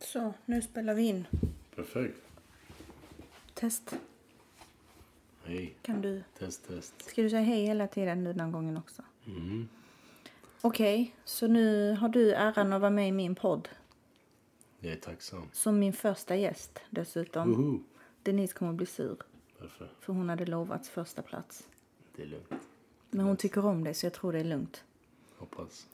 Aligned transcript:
Så, 0.00 0.34
nu 0.46 0.62
spelar 0.62 0.94
vi 0.94 1.02
in. 1.02 1.26
Perfekt. 1.74 2.18
Test. 3.54 3.94
Hej. 5.44 5.74
Kan 5.82 6.02
du... 6.02 6.22
Test, 6.38 6.68
test. 6.68 7.02
Ska 7.02 7.22
du 7.22 7.30
säga 7.30 7.42
hej 7.42 7.64
hela 7.64 7.86
tiden 7.86 8.24
den 8.24 8.40
här 8.40 8.50
gången 8.50 8.76
också? 8.76 9.02
Mm. 9.26 9.68
Okej, 10.60 11.14
så 11.24 11.46
nu 11.46 11.92
har 11.92 12.08
du 12.08 12.32
äran 12.34 12.72
att 12.72 12.80
vara 12.80 12.90
med 12.90 13.08
i 13.08 13.12
min 13.12 13.34
podd. 13.34 13.68
Jag 14.80 14.92
är 14.92 14.96
tacksam. 14.96 15.48
Som 15.52 15.78
min 15.78 15.92
första 15.92 16.36
gäst 16.36 16.80
dessutom. 16.90 17.52
Woho! 17.52 17.80
Denise 18.22 18.54
kommer 18.54 18.70
att 18.70 18.76
bli 18.76 18.86
sur. 18.86 19.16
Varför? 19.60 19.88
För 20.00 20.12
hon 20.12 20.28
hade 20.28 20.46
lovats 20.46 20.88
första 20.88 21.22
plats. 21.22 21.68
Det 22.16 22.22
är 22.22 22.26
lugnt. 22.26 22.54
Men 23.10 23.26
hon 23.26 23.36
tycker 23.36 23.66
om 23.66 23.84
det 23.84 23.94
så 23.94 24.06
jag 24.06 24.12
tror 24.12 24.32
det 24.32 24.40
är 24.40 24.44
lugnt. 24.44 24.84
Hoppas. 25.36 25.86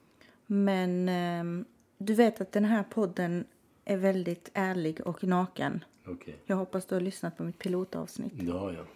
Men 0.46 1.09
ehm, 1.09 1.64
du 1.98 2.14
vet 2.14 2.41
att 2.41 2.52
den 2.52 2.64
här 2.64 2.82
podden 2.82 3.45
är 3.87 3.96
väldigt 3.96 4.50
ärlig 4.55 5.00
och 5.07 5.25
naken. 5.25 5.84
Okej. 6.06 6.37
Jag 6.47 6.56
hoppas 6.56 6.87
du 6.87 6.95
har 6.95 7.01
lyssnat 7.01 7.37
på 7.37 7.45
mitt 7.45 7.59
pilotavsnitt. 7.59 8.51
Har 8.51 8.73
jag. 8.73 8.87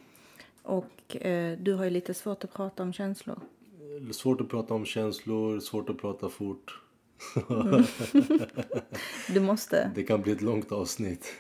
Och 0.63 1.17
eh, 1.27 1.59
du 1.59 1.75
har 1.75 1.85
ju 1.85 1.91
lite 1.91 2.15
svårt 2.15 2.45
att 2.45 2.53
prata 2.53 2.83
om 2.83 2.93
känslor. 2.93 3.41
Eh, 4.07 4.11
Svårt 4.11 4.41
att 4.41 4.49
prata 4.49 4.75
om 4.75 4.85
känslor, 4.85 5.61
svårt 5.61 5.91
att 5.91 5.99
prata 5.99 6.29
fort. 6.29 6.83
Du 9.29 9.41
måste. 9.41 9.91
Det 9.95 10.03
kan 10.03 10.23
bli 10.23 10.33
ett 10.33 10.43
långt 10.43 10.73
avsnitt. 10.73 11.35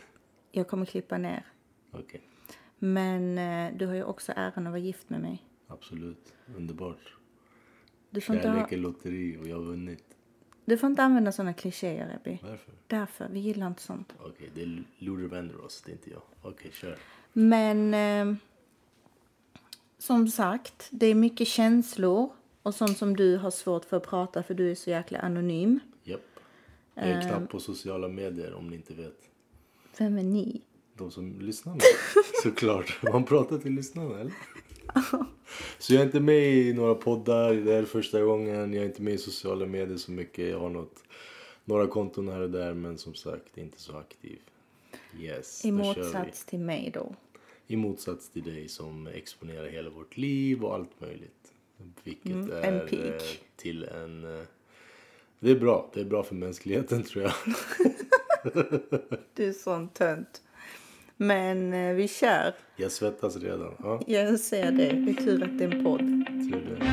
Jag 0.53 0.69
kommer 0.69 0.87
klippa 0.87 1.19
ner. 1.19 1.47
Okej. 1.92 2.20
Men 2.78 3.39
eh, 3.39 3.78
du 3.78 3.87
har 3.87 3.95
ju 3.95 4.05
också 4.05 4.33
äran 4.37 4.67
att 4.67 4.70
vara 4.73 4.78
gift 4.78 5.11
med 5.11 5.20
mig. 5.20 5.45
Absolut. 5.67 6.34
Underbart. 6.56 7.17
Du 8.11 8.20
får, 8.20 8.37
inte 8.37 8.48
ha, 8.48 8.55
Kärlek 8.55 8.73
är 8.73 8.77
lotteri 8.77 9.39
och 9.42 9.48
jag 9.48 9.56
har 9.56 9.64
vunnit. 9.64 10.09
Du 10.64 10.78
får 10.78 10.91
inte 10.91 11.02
använda 11.02 11.32
såna 11.32 11.52
klichéer, 11.52 12.20
Ebby. 12.20 12.38
Varför? 12.42 12.74
Därför. 12.87 13.28
Vi 13.28 13.41
gillar 13.41 13.66
inte 13.66 13.82
sånt. 13.82 14.14
Okej, 14.19 14.50
det 14.55 14.62
är 14.62 14.84
Luder 14.98 15.28
Vandross, 15.28 15.83
det 15.86 15.91
är 15.91 15.92
inte 15.92 16.10
jag. 16.10 16.23
Okej, 16.42 16.70
kör. 16.74 16.98
Men 17.33 17.94
eh, 17.94 18.36
som 19.98 20.28
sagt, 20.28 20.89
det 20.91 21.06
är 21.06 21.14
mycket 21.14 21.48
känslor 21.48 22.30
och 22.62 22.75
sånt 22.75 22.98
som 22.98 23.17
du 23.17 23.36
har 23.36 23.50
svårt 23.50 23.84
för 23.84 23.97
att 23.97 24.06
prata 24.06 24.42
för 24.42 24.55
du 24.55 24.70
är 24.70 24.75
så 24.75 24.91
jäkla 24.91 25.19
anonym. 25.19 25.80
Japp. 26.05 26.20
Jag 26.95 27.08
är 27.08 27.28
knappt 27.28 27.52
på 27.52 27.61
sociala 27.61 28.08
medier 28.08 28.55
om 28.55 28.69
ni 28.69 28.77
inte 28.77 28.95
vet. 28.95 29.30
Vem 29.98 30.19
är 30.19 30.22
ni? 30.22 30.62
De 30.95 31.11
som 31.11 31.41
lyssnar. 31.41 31.78
Såklart. 32.42 32.98
Man 33.12 33.24
pratar 33.24 33.58
till 33.58 33.72
lyssnarna, 33.72 34.20
eller? 34.20 34.33
Så 35.78 35.94
jag 35.94 36.00
är 36.02 36.06
inte 36.06 36.20
med 36.20 36.52
i 36.52 36.72
några 36.72 36.94
poddar. 36.94 37.55
Det 37.55 37.72
här 37.72 37.78
är 37.83 37.84
första 37.84 38.22
gången. 38.22 38.72
Jag 38.72 38.83
är 38.83 38.86
inte 38.86 39.02
med 39.02 39.14
i 39.14 39.19
sociala 39.19 39.66
medier 39.66 39.96
så 39.96 40.10
mycket. 40.12 40.50
Jag 40.50 40.60
har 40.60 40.70
något, 40.70 41.02
några 41.64 41.86
konton 41.86 42.28
här 42.28 42.41
och 42.41 42.50
där. 42.50 42.74
Men 42.74 42.98
som 42.98 43.14
sagt, 43.14 43.58
inte 43.58 43.80
så 43.80 43.96
aktiv. 43.96 44.38
Yes, 45.20 45.64
I 45.64 45.72
motsats 45.72 46.44
till 46.44 46.58
mig 46.58 46.91
då. 46.94 47.14
I 47.66 47.77
motsats 47.77 48.28
till 48.30 48.42
dig 48.42 48.68
som 48.68 49.06
exponerar 49.06 49.68
hela 49.68 49.91
vårt 49.91 50.16
liv 50.16 50.64
och 50.64 50.74
allt 50.74 51.00
möjligt. 51.00 51.52
Vilket 52.05 52.27
Mm, 52.33 52.50
är 52.52 52.62
en 52.62 52.88
peak. 52.88 53.14
eh, 53.22 53.22
till 53.56 53.84
en... 53.84 54.24
eh, 54.38 54.44
Det 55.41 55.50
är 55.50 55.58
bra. 55.58 55.91
Det 55.94 56.00
är 56.00 56.05
bra 56.05 56.22
för 56.22 56.34
mänskligheten 56.34 57.02
tror 57.02 57.24
jag. 57.24 57.33
Du 59.34 59.48
är 59.48 59.52
sån 59.52 59.88
tönt. 59.88 60.42
Men 61.31 61.73
eh, 61.73 61.95
vi 61.95 62.09
kör. 62.09 62.55
Jag 62.77 62.93
svettas 62.93 63.37
redan. 63.37 63.75
Ja, 63.83 64.01
Jag 64.07 64.41
ser 64.41 64.71
det. 64.73 64.89
Det 64.93 65.11
är 65.11 65.15
tur 65.15 65.43
att 65.45 65.59
det 65.59 65.65
är 65.65 65.75
en 65.75 65.85
podd. 65.85 65.99
tur 66.27 66.77
det. 66.79 66.87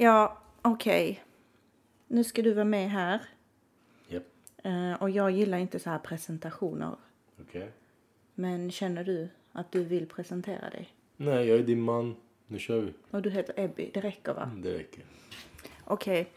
Ja, 0.00 0.38
okej. 0.62 1.22
Nu 2.08 2.24
ska 2.24 2.42
du 2.42 2.52
vara 2.54 2.64
med 2.64 2.90
här. 2.90 3.20
Japp, 4.08 4.22
Eh, 4.62 4.92
och 5.02 5.10
jag 5.10 5.30
gillar 5.30 5.58
inte 5.58 5.78
så 5.78 5.90
här 5.90 5.98
presentationer. 5.98 6.96
okej. 7.40 7.70
Men 8.38 8.70
känner 8.70 9.04
du 9.04 9.28
att 9.52 9.72
du 9.72 9.84
vill 9.84 10.06
presentera 10.06 10.70
dig? 10.70 10.88
Nej, 11.16 11.48
jag 11.48 11.58
är 11.58 11.62
din 11.62 11.80
man. 11.80 12.16
Nu 12.46 12.58
kör 12.58 12.80
vi. 12.80 12.92
Och 13.10 13.22
du 13.22 13.30
heter 13.30 13.54
Ebby. 13.56 13.90
Det 13.94 14.00
räcker 14.00 14.34
va? 14.34 14.50
Det 14.56 14.78
räcker. 14.78 15.04
Okej. 15.84 16.28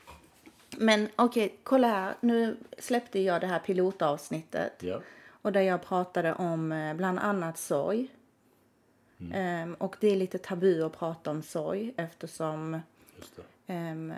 Men 0.78 1.08
okej, 1.16 1.56
kolla 1.64 1.88
här. 1.88 2.16
Nu 2.22 2.58
släppte 2.78 3.20
jag 3.20 3.42
det 3.42 3.48
här 3.48 3.60
pilotavsnittet. 3.60 4.74
Ja. 4.84 5.02
Och 5.42 5.52
där 5.52 5.62
jag 5.62 5.84
pratade 5.84 6.34
om 6.34 6.72
eh, 6.72 6.94
bland 6.94 7.20
annat 7.20 7.58
sorg. 7.58 8.08
Ehm, 9.34 9.74
och 9.74 9.96
det 10.00 10.08
är 10.08 10.16
lite 10.16 10.38
tabu 10.38 10.84
att 10.84 10.98
prata 10.98 11.32
om 11.32 11.42
sorg 11.42 11.94
eftersom 11.98 12.82
ehm, 13.68 14.14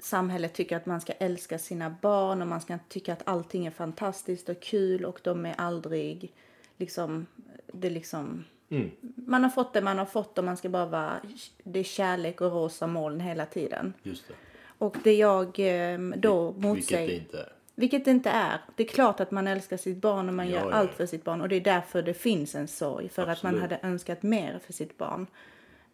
samhället 0.00 0.54
tycker 0.54 0.76
att 0.76 0.86
man 0.86 1.00
ska 1.00 1.12
älska 1.12 1.58
sina 1.58 1.94
barn 2.02 2.42
och 2.42 2.48
man 2.48 2.60
ska 2.60 2.78
tycka 2.88 3.12
att 3.12 3.22
allting 3.24 3.66
är 3.66 3.70
fantastiskt 3.70 4.48
och 4.48 4.60
kul 4.60 5.04
och 5.04 5.20
de 5.22 5.46
är 5.46 5.54
aldrig 5.58 6.32
liksom, 6.78 7.26
det 7.72 7.90
liksom, 7.90 8.44
Mm. 8.68 8.90
man 9.14 9.42
har 9.42 9.50
fått 9.50 9.72
det 9.72 9.80
man 9.82 9.98
har 9.98 10.04
fått 10.04 10.38
och 10.38 10.44
man 10.44 10.56
ska 10.56 10.68
bara 10.68 10.86
vara, 10.86 11.20
det 11.62 11.78
är 11.78 11.84
kärlek 11.84 12.40
och 12.40 12.52
rosa 12.52 12.86
moln 12.86 13.20
hela 13.20 13.46
tiden. 13.46 13.92
Just 14.02 14.28
det. 14.28 14.34
Och 14.78 14.96
det 15.04 15.14
jag 15.14 15.54
ehm, 15.58 16.14
då 16.16 16.50
Vilket 16.50 16.62
det 16.62 16.68
motsäger, 16.68 17.14
inte 17.14 17.38
är. 17.38 17.52
vilket 17.74 18.04
det 18.04 18.10
inte 18.10 18.30
är. 18.30 18.58
Det 18.76 18.82
är 18.82 18.86
klart 18.88 19.20
att 19.20 19.30
man 19.30 19.46
älskar 19.46 19.76
sitt 19.76 19.96
barn 20.00 20.28
och 20.28 20.34
man 20.34 20.48
Ja, 20.48 20.52
gör 20.54 20.70
ja, 20.70 20.72
allt 20.76 20.92
för 20.94 21.06
sitt 21.06 21.24
barn 21.24 21.40
och 21.40 21.48
det 21.48 21.56
är 21.56 21.60
därför 21.60 22.02
det 22.02 22.14
finns 22.14 22.54
en 22.54 22.68
sorg 22.68 23.08
för 23.08 23.22
att 23.22 23.42
man 23.42 23.54
Absolut. 23.54 23.60
hade 23.60 23.78
önskat 23.92 24.22
mer 24.22 24.58
för 24.66 24.72
sitt 24.72 24.98
barn. 24.98 25.26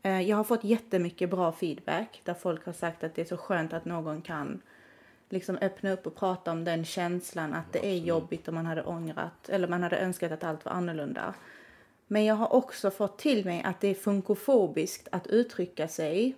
Eh, 0.02 0.20
Jag 0.20 0.36
har 0.36 0.44
fått 0.44 0.64
jättemycket 0.64 1.30
bra 1.30 1.52
feedback 1.52 2.20
där 2.24 2.34
folk 2.34 2.66
har 2.66 2.72
sagt 2.72 3.04
att 3.04 3.14
det 3.14 3.22
är 3.22 3.26
så 3.26 3.36
skönt 3.36 3.72
att 3.72 3.84
någon 3.84 4.22
kan 4.22 4.62
liksom 5.32 5.58
öppna 5.60 5.90
upp 5.90 6.06
och 6.06 6.16
prata 6.16 6.52
om 6.52 6.64
den 6.64 6.84
känslan 6.84 7.54
att 7.54 7.72
det 7.72 7.86
är 7.86 7.96
jobbigt 7.96 8.48
och 8.48 8.54
man 8.54 8.66
hade 8.66 8.82
ångrat 8.82 9.48
eller 9.48 9.68
man 9.68 9.82
hade 9.82 9.98
önskat 9.98 10.32
att 10.32 10.44
allt 10.44 10.64
var 10.64 10.72
annorlunda. 10.72 11.34
Men 12.06 12.24
jag 12.24 12.34
har 12.34 12.52
också 12.52 12.90
fått 12.90 13.18
till 13.18 13.44
mig 13.44 13.62
att 13.62 13.80
det 13.80 13.88
är 13.88 13.94
funkofobiskt 13.94 15.08
att 15.12 15.26
uttrycka 15.26 15.88
sig 15.88 16.34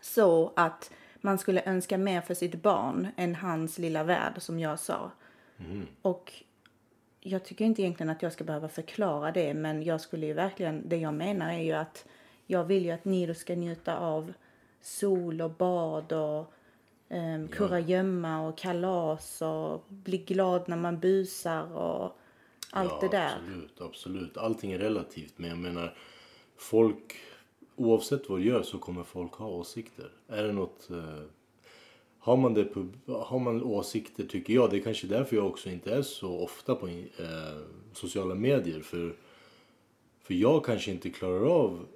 så 0.00 0.52
att 0.56 0.90
man 1.20 1.38
skulle 1.38 1.62
önska 1.64 1.98
mer 1.98 2.20
för 2.20 2.34
sitt 2.34 2.62
barn 2.62 3.08
än 3.16 3.34
hans 3.34 3.78
lilla 3.78 4.04
värld 4.04 4.34
som 4.38 4.58
jag 4.58 4.80
sa. 4.80 5.10
Och 6.02 6.32
jag 7.20 7.44
tycker 7.44 7.64
inte 7.64 7.82
egentligen 7.82 8.10
att 8.10 8.22
jag 8.22 8.32
ska 8.32 8.44
behöva 8.44 8.68
förklara 8.68 9.32
det 9.32 9.54
men 9.54 9.82
jag 9.82 10.00
skulle 10.00 10.26
ju 10.26 10.32
verkligen, 10.32 10.88
det 10.88 10.96
jag 10.96 11.14
menar 11.14 11.52
är 11.52 11.62
ju 11.62 11.72
att 11.72 12.04
jag 12.46 12.64
vill 12.64 12.84
ju 12.84 12.90
att 12.90 13.04
ni 13.04 13.26
då 13.26 13.34
ska 13.34 13.54
njuta 13.54 13.98
av 13.98 14.32
sol 14.80 15.42
och 15.42 15.50
bad 15.50 16.12
och 16.12 16.52
um, 17.08 17.48
kurragömma 17.48 18.48
och 18.48 18.58
kalas 18.58 19.42
och 19.42 19.84
bli 19.88 20.18
glad 20.18 20.68
när 20.68 20.76
man 20.76 21.00
busar 21.00 21.72
och 21.72 22.18
allt 22.70 22.92
ja, 22.92 22.98
det 23.00 23.08
där. 23.08 23.36
Absolut, 23.36 23.80
absolut. 23.80 24.36
Allting 24.36 24.72
är 24.72 24.78
relativt. 24.78 25.38
Men 25.38 25.50
jag 25.50 25.58
menar, 25.58 25.96
folk, 26.56 27.16
oavsett 27.76 28.28
vad 28.28 28.38
du 28.38 28.44
gör 28.44 28.62
så 28.62 28.78
kommer 28.78 29.02
folk 29.02 29.32
ha 29.32 29.46
åsikter. 29.46 30.10
Är 30.28 30.42
det 30.42 30.52
något... 30.52 30.90
Eh, 30.90 31.22
har 32.18 32.36
man, 32.36 32.54
det 32.54 32.64
på, 32.64 32.88
har 33.06 33.38
man 33.38 33.62
åsikter 33.62 34.24
tycker 34.24 34.54
jag, 34.54 34.70
det 34.70 34.76
är 34.76 34.82
kanske 34.82 35.06
därför 35.06 35.36
jag 35.36 35.46
också 35.46 35.70
inte 35.70 35.94
är 35.94 36.02
så 36.02 36.38
ofta 36.38 36.74
på 36.74 36.88
eh, 36.88 36.96
sociala 37.92 38.34
medier. 38.34 38.80
För, 38.80 39.16
för 40.22 40.34
jag 40.34 40.64
kanske 40.64 40.90
inte 40.90 41.10
klarar 41.10 41.46
av 41.46 41.86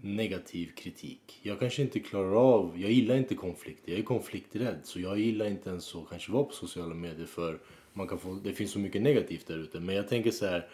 negativ 0.00 0.72
kritik. 0.74 1.40
Jag 1.42 1.58
kanske 1.58 1.82
inte 1.82 2.00
klarar 2.00 2.34
av, 2.34 2.80
jag 2.80 2.90
gillar 2.90 3.16
inte 3.16 3.34
konflikter, 3.34 3.92
jag 3.92 3.98
är 3.98 4.04
konflikträdd. 4.04 4.78
Så 4.82 5.00
jag 5.00 5.18
gillar 5.18 5.46
inte 5.46 5.70
ens 5.70 5.94
att 5.94 6.08
kanske 6.08 6.32
vara 6.32 6.44
på 6.44 6.52
sociala 6.52 6.94
medier 6.94 7.26
för 7.26 7.58
man 7.92 8.08
kan 8.08 8.18
få, 8.18 8.34
det 8.34 8.52
finns 8.52 8.70
så 8.70 8.78
mycket 8.78 9.02
negativt 9.02 9.46
där 9.46 9.58
ute. 9.58 9.80
Men 9.80 9.94
jag 9.94 10.08
tänker 10.08 10.30
så 10.30 10.46
här 10.46 10.68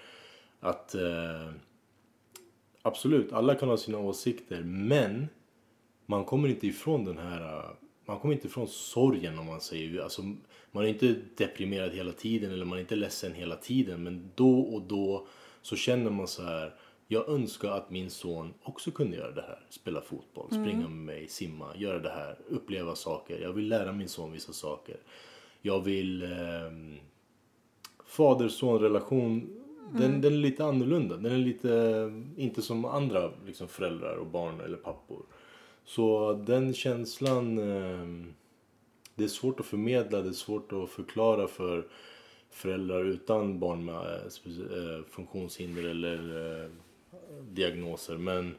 att 0.61 0.95
eh, 0.95 1.51
absolut, 2.83 3.33
alla 3.33 3.55
kan 3.55 3.69
ha 3.69 3.77
sina 3.77 3.99
åsikter 3.99 4.63
men 4.63 5.29
man 6.07 6.25
kommer 6.25 6.49
inte 6.49 6.67
ifrån 6.67 7.05
den 7.05 7.19
här, 7.19 7.65
man 8.07 8.19
kommer 8.19 8.35
inte 8.35 8.47
ifrån 8.47 8.69
sorgen 8.69 9.39
om 9.39 9.47
man 9.47 9.61
säger. 9.61 10.01
Alltså, 10.01 10.23
man 10.73 10.85
är 10.85 10.89
inte 10.89 11.15
deprimerad 11.37 11.93
hela 11.93 12.13
tiden 12.13 12.53
eller 12.53 12.65
man 12.65 12.79
är 12.79 12.83
inte 12.83 12.97
ledsen 12.97 13.35
hela 13.35 13.57
tiden 13.57 14.03
men 14.03 14.31
då 14.35 14.61
och 14.61 14.83
då 14.83 15.27
så 15.63 15.77
känner 15.77 16.11
man 16.11 16.29
så 16.29 16.43
här 16.43 16.75
jag 17.09 17.29
önskar 17.29 17.71
att 17.71 17.91
min 17.91 18.11
son 18.11 18.55
också 18.63 18.91
kunde 18.91 19.17
göra 19.17 19.33
det 19.33 19.43
här. 19.43 19.67
Spela 19.71 20.01
fotboll, 20.01 20.49
springa 20.49 20.89
med 20.89 20.91
mig, 20.91 21.29
simma, 21.29 21.77
göra 21.77 21.99
det 21.99 22.11
här, 22.11 22.39
uppleva 22.49 22.95
saker. 22.95 23.41
Jag 23.41 23.53
vill 23.53 23.69
lära 23.69 23.93
min 23.93 24.09
son 24.09 24.33
vissa 24.33 24.53
saker. 24.53 24.97
Jag 25.63 25.81
vill... 25.81 26.23
Eh, 26.23 26.99
Fader-son-relation, 28.07 29.49
den, 29.93 30.21
den 30.21 30.33
är 30.33 30.37
lite 30.37 30.65
annorlunda. 30.65 31.17
Den 31.17 31.33
är 31.33 31.39
lite, 31.39 32.13
inte 32.37 32.63
som 32.63 32.85
andra 32.85 33.33
liksom, 33.47 33.69
föräldrar 33.69 34.17
och 34.17 34.27
barn 34.27 34.61
eller 34.61 34.77
pappor. 34.77 35.23
Så 35.85 36.33
den 36.33 36.75
känslan, 36.75 37.59
eh, 37.59 38.27
det 39.15 39.25
är 39.25 39.29
svårt 39.29 39.61
att 39.61 39.67
förmedla, 39.67 40.23
det 40.23 40.29
är 40.29 40.33
svårt 40.33 40.73
att 40.73 40.91
förklara 40.91 41.47
för 41.47 41.87
föräldrar 42.51 43.05
utan 43.05 43.59
barn 43.59 43.85
med 43.85 43.95
eh, 43.95 44.97
eh, 44.97 45.05
funktionshinder 45.11 45.85
eller 45.85 46.63
eh, 46.65 46.71
diagnoser. 47.43 48.17
Men 48.17 48.57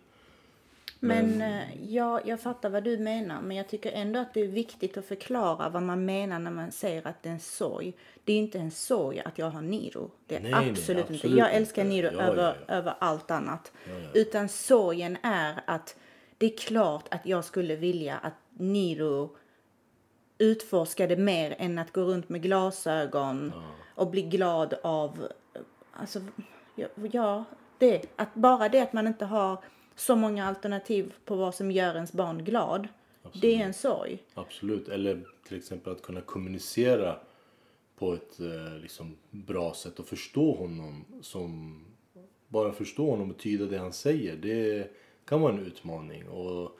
Men 1.00 1.42
eh, 1.42 1.94
ja, 1.94 2.22
jag 2.26 2.42
fattar 2.42 2.70
vad 2.70 2.84
du 2.84 2.98
menar, 2.98 3.42
men 3.42 3.58
jag 3.58 3.70
tycker 3.70 3.92
ändå 3.92 4.20
att 4.20 4.34
det 4.34 4.42
är 4.42 4.48
viktigt 4.48 4.98
att 4.98 5.06
förklara 5.06 5.70
vad 5.70 5.84
man 5.84 6.06
menar 6.06 6.40
när 6.40 6.52
man 6.52 6.72
säger 6.72 7.08
att 7.08 7.24
det 7.24 7.30
är 7.30 7.34
en 7.34 7.40
sorg. 7.40 7.94
Det 8.24 8.34
är 8.34 8.38
inte 8.38 8.60
en 8.60 8.72
sorg 8.72 9.20
att 9.20 9.38
jag 9.38 9.50
har 9.50 9.62
Niro. 9.62 10.12
Det 10.28 10.36
är 10.36 10.42
Nej, 10.42 10.52
nej, 10.52 10.70
absolut, 10.70 11.02
inte. 11.10 11.14
absolut 11.14 11.38
Jag 11.38 11.54
älskar. 11.54 11.84
Niro 11.84 12.10
Ja, 12.14 12.22
över, 12.22 12.44
ja, 12.44 12.56
ja. 12.68 12.74
över 12.74 12.96
allt 13.00 13.32
annat. 13.32 13.72
Utan 14.14 14.50
sorgen 14.50 15.18
är 15.24 15.62
att 15.68 15.96
det 16.38 16.46
är 16.46 16.58
klart 16.58 17.06
att 17.12 17.26
jag 17.26 17.46
skulle 17.46 17.76
vilja 17.76 18.18
att 18.18 18.34
Niro 18.50 19.36
utforskade 20.38 21.16
mer 21.16 21.56
än 21.60 21.80
att 21.80 21.92
gå 21.92 22.02
runt 22.02 22.30
med 22.30 22.42
glasögon 22.42 23.54
och 23.96 24.08
bli 24.08 24.22
glad 24.22 24.74
av, 24.84 25.28
alltså, 25.94 26.20
ja, 27.12 27.44
det, 27.78 28.06
att 28.16 28.36
bara 28.36 28.70
det 28.70 28.80
att 28.80 28.94
man 28.94 29.08
inte 29.08 29.26
har 29.26 29.64
så 29.96 30.16
många 30.16 30.48
alternativ 30.48 31.14
på 31.26 31.36
vad 31.36 31.56
som 31.56 31.72
gör 31.72 31.96
ens 31.96 32.14
barn 32.14 32.44
glad, 32.44 32.88
det 33.34 33.56
är 33.56 33.66
en 33.66 33.74
sorg. 33.74 34.24
Absolut. 34.34 34.88
Eller 34.88 35.24
till 35.48 35.58
exempel 35.58 35.94
att 35.94 36.02
kunna 36.02 36.22
kommunicera 36.22 37.20
på 37.98 38.14
ett 38.14 38.40
eh, 38.40 38.80
liksom, 38.82 39.18
bra 39.32 39.74
sätt 39.74 40.00
och 40.00 40.08
förstå 40.08 40.56
honom. 40.56 41.06
Som, 41.22 41.84
bara 42.48 42.72
förstå 42.72 43.10
honom 43.10 43.32
och 43.32 43.38
tyda 43.38 43.66
det 43.66 43.78
han 43.78 43.94
säger. 43.94 44.36
Det 44.36 44.92
kan 45.26 45.42
vara 45.42 45.54
en 45.54 45.66
utmaning. 45.66 46.28
Och 46.28 46.72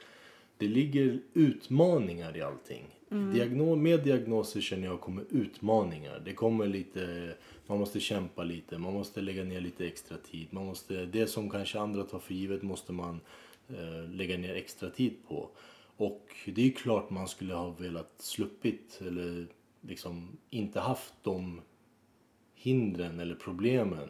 det 0.58 0.68
ligger 0.68 1.20
utmaningar 1.34 2.36
i 2.36 2.42
allting. 2.42 2.84
Diagno- 3.10 3.76
med 3.76 4.04
diagnoser 4.04 4.60
känner 4.60 4.84
jag 4.86 5.00
kommer 5.00 5.24
utmaningar. 5.30 6.22
Det 6.24 6.34
kommer 6.34 6.66
lite, 6.66 7.34
man 7.66 7.78
måste 7.78 8.00
kämpa 8.00 8.44
lite, 8.44 8.78
man 8.78 8.92
måste 8.92 9.20
lägga 9.20 9.44
ner 9.44 9.60
lite 9.60 9.86
extra 9.86 10.16
tid. 10.16 10.46
Man 10.50 10.66
måste, 10.66 11.06
det 11.06 11.26
som 11.26 11.50
kanske 11.50 11.78
andra 11.80 12.02
tar 12.04 12.18
för 12.18 12.34
givet 12.34 12.62
måste 12.62 12.92
man 12.92 13.20
eh, 13.68 14.10
lägga 14.10 14.38
ner 14.38 14.54
extra 14.54 14.90
tid 14.90 15.16
på. 15.28 15.50
Och 15.96 16.26
det 16.44 16.60
är 16.60 16.64
ju 16.64 16.72
klart 16.72 17.10
man 17.10 17.28
skulle 17.28 17.54
ha 17.54 17.70
velat 17.70 18.12
sluppit 18.18 19.00
eller 19.06 19.46
liksom 19.80 20.38
inte 20.50 20.80
haft 20.80 21.14
de 21.22 21.60
hindren 22.54 23.20
eller 23.20 23.34
problemen. 23.34 24.08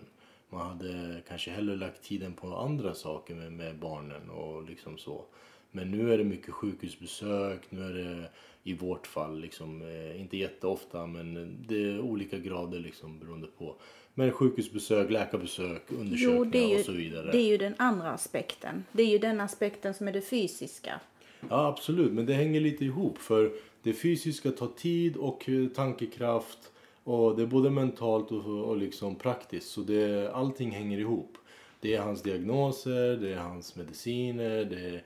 Man 0.50 0.67
hade 0.67 1.23
kanske 1.29 1.50
hellre 1.50 1.77
lagt 1.77 2.03
tiden 2.03 2.33
på 2.33 2.56
andra 2.56 2.95
saker 2.95 3.35
med, 3.35 3.53
med 3.53 3.79
barnen 3.79 4.31
och 4.31 4.65
liksom 4.65 4.99
så. 4.99 5.25
Men 5.70 5.91
nu 5.91 6.12
är 6.12 6.19
det 6.19 6.25
mycket 6.25 6.55
sjukhusbesök, 6.55 7.61
nu 7.70 7.82
är 7.82 7.93
det 7.93 8.31
i 8.62 8.75
vårt 8.75 9.06
fall 9.06 9.41
liksom, 9.41 9.82
eh, 9.82 10.20
inte 10.20 10.37
jätteofta 10.37 11.06
men 11.06 11.56
det 11.69 11.85
är 11.85 12.00
olika 12.00 12.38
grader 12.38 12.79
liksom 12.79 13.19
beroende 13.19 13.47
på. 13.59 13.75
Men 14.15 14.32
sjukhusbesök, 14.32 15.11
läkarbesök, 15.11 15.82
undersökningar 15.88 16.69
Jo, 16.69 16.79
och 16.79 16.85
så 16.85 16.93
vidare. 16.93 17.32
det 17.32 17.38
är 17.38 17.47
ju 17.47 17.56
den 17.56 17.75
andra 17.79 18.11
aspekten. 18.11 18.85
Det 18.93 19.03
är 19.03 19.06
ju 19.06 19.19
den 19.19 19.41
aspekten 19.41 19.94
som 19.94 20.09
är 20.09 20.12
det 20.12 20.20
fysiska. 20.20 21.00
Ja, 21.49 21.67
absolut. 21.67 22.12
Men 22.12 22.26
det 22.26 22.32
hänger 22.35 22.61
lite 22.61 22.85
ihop. 22.85 23.19
För 23.19 23.53
det 23.82 23.93
fysiska 23.93 24.50
tar 24.50 24.67
tid 24.67 25.17
och 25.17 25.49
eh, 25.49 25.67
tankekraft. 25.69 26.73
Och 27.05 27.37
det 27.37 27.43
är 27.43 27.47
både 27.47 27.71
mentalt 27.71 28.32
och, 28.32 28.69
och 28.69 28.76
liksom 28.76 29.14
praktiskt. 29.14 29.71
Så 29.71 29.81
det, 29.81 30.32
allting 30.32 30.71
hänger 30.71 30.99
ihop. 30.99 31.38
Det 31.81 31.94
är 31.94 32.00
hans 32.00 32.23
diagnoser, 32.23 33.17
det 33.17 33.32
är 33.32 33.38
hans 33.38 33.76
mediciner, 33.76 34.64
det 34.64 34.81
är, 34.81 35.03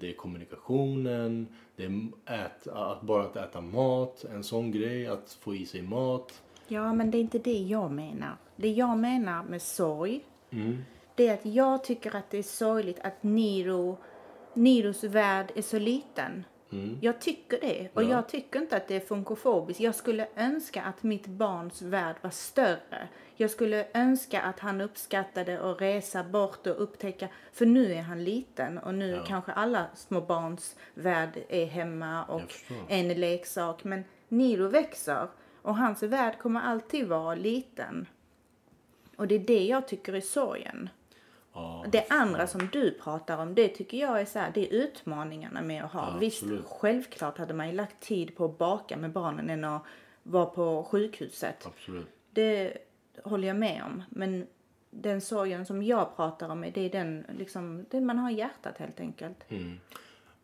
det 0.00 0.08
är 0.10 0.16
kommunikationen. 0.16 1.48
Det 1.76 1.84
är 1.84 2.08
ät, 2.26 2.66
att 2.66 3.02
bara 3.02 3.24
att 3.24 3.36
äta 3.36 3.60
mat, 3.60 4.24
en 4.24 4.44
sån 4.44 4.70
grej. 4.70 5.06
Att 5.06 5.38
få 5.40 5.54
i 5.54 5.66
sig 5.66 5.82
mat. 5.82 6.42
Ja, 6.68 6.92
men 6.92 7.10
det 7.10 7.18
är 7.18 7.20
inte 7.20 7.38
det 7.38 7.58
jag 7.58 7.90
menar. 7.90 8.36
Det 8.56 8.68
jag 8.72 8.98
menar 8.98 9.44
med 9.44 9.62
sorg, 9.62 10.24
Mm. 10.50 10.84
det 11.14 11.28
är 11.28 11.34
att 11.34 11.46
jag 11.46 11.84
tycker 11.84 12.16
att 12.16 12.30
det 12.30 12.38
är 12.38 12.42
sorgligt 12.42 12.98
att 13.00 13.22
Niro, 13.22 13.96
Niros 14.54 15.04
värld 15.04 15.52
är 15.54 15.62
så 15.62 15.78
liten. 15.78 16.44
Mm. 16.72 16.98
Jag 17.00 17.20
tycker 17.20 17.60
det. 17.60 17.88
Och 17.94 18.02
Ja. 18.02 18.08
jag 18.10 18.28
tycker 18.28 18.58
inte 18.60 18.76
att 18.76 18.88
det 18.88 18.96
är 18.96 19.00
funkofobiskt. 19.00 19.80
Jag 19.80 19.94
skulle 19.94 20.28
önska 20.36 20.82
att 20.82 21.02
mitt 21.02 21.26
barns 21.26 21.82
värld 21.82 22.16
var 22.20 22.30
större. 22.30 23.08
Jag 23.36 23.50
skulle 23.50 23.86
önska 23.94 24.40
att 24.42 24.60
han 24.60 24.80
uppskattade 24.80 25.70
att 25.70 25.80
resa 25.80 26.24
bort 26.24 26.66
och 26.66 26.82
upptäcka. 26.82 27.28
För 27.52 27.66
nu 27.66 27.92
är 27.94 28.02
han 28.02 28.24
liten 28.24 28.78
och 28.78 28.94
nu 28.94 29.10
Ja. 29.10 29.24
kanske 29.26 29.52
alla 29.52 29.86
små 29.94 30.20
barns 30.20 30.76
värld 30.94 31.44
är 31.48 31.66
hemma 31.66 32.24
och 32.24 32.54
en 32.88 33.08
leksak. 33.08 33.84
Men 33.84 34.04
Niro 34.28 34.68
växer 34.68 35.28
och 35.62 35.76
hans 35.76 36.02
värld 36.02 36.38
kommer 36.38 36.60
alltid 36.60 37.08
vara 37.08 37.34
liten. 37.34 38.06
Och 39.16 39.28
det 39.28 39.34
är 39.34 39.38
det 39.38 39.64
jag 39.66 39.88
tycker 39.88 40.12
är 40.12 40.20
sorgen. 40.20 40.88
Ja, 41.54 41.84
Det 41.88 42.06
andra 42.10 42.46
som 42.46 42.68
du 42.72 42.90
pratar 42.90 43.38
om, 43.38 43.54
det 43.54 43.68
tycker 43.68 43.98
jag 43.98 44.20
är 44.20 44.24
så 44.24 44.38
här, 44.38 44.50
det 44.54 44.66
är 44.66 44.82
utmaningarna 44.84 45.62
med 45.62 45.84
att 45.84 45.92
ha. 45.92 46.10
Ja, 46.12 46.18
Visst, 46.18 46.42
absolut. 46.42 46.64
självklart 46.66 47.38
hade 47.38 47.54
man 47.54 47.68
ju 47.68 47.74
lagt 47.74 48.00
tid 48.00 48.36
på 48.36 48.44
att 48.44 48.58
baka 48.58 48.96
med 48.96 49.12
barnen 49.12 49.50
än 49.50 49.64
att 49.64 49.82
vara 50.22 50.46
på 50.46 50.84
sjukhuset. 50.90 51.66
absolut. 51.66 52.06
Det 52.30 52.76
håller 53.24 53.48
jag 53.48 53.56
med 53.56 53.82
om. 53.86 54.02
Men 54.08 54.46
den 54.90 55.20
sorgen 55.20 55.66
som 55.66 55.82
jag 55.82 56.16
pratar 56.16 56.48
om, 56.48 56.60
det 56.60 56.80
är 56.80 56.90
den, 56.90 57.26
liksom, 57.38 57.86
den 57.90 58.06
man 58.06 58.18
har 58.18 58.30
i 58.30 58.34
hjärtat 58.34 58.78
helt 58.78 59.00
enkelt. 59.00 59.36
Mm. 59.48 59.80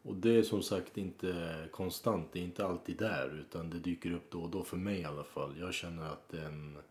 Och 0.02 0.14
det 0.14 0.38
är 0.38 0.42
som 0.42 0.62
sagt 0.62 0.98
inte 0.98 1.54
konstant, 1.70 2.28
det 2.32 2.38
är 2.38 2.42
inte 2.42 2.66
alltid 2.66 2.98
där 2.98 3.40
utan 3.40 3.70
det 3.70 3.78
dyker 3.78 4.12
upp 4.12 4.30
då 4.30 4.40
och 4.40 4.50
då 4.50 4.62
för 4.64 4.76
mig 4.76 5.00
i 5.00 5.04
alla 5.04 5.24
fall. 5.24 5.56
Jag 5.60 5.74
känner 5.74 6.06
att 6.06 6.28
den... 6.28 6.76
Jag 6.76 6.78
är, 6.78 6.89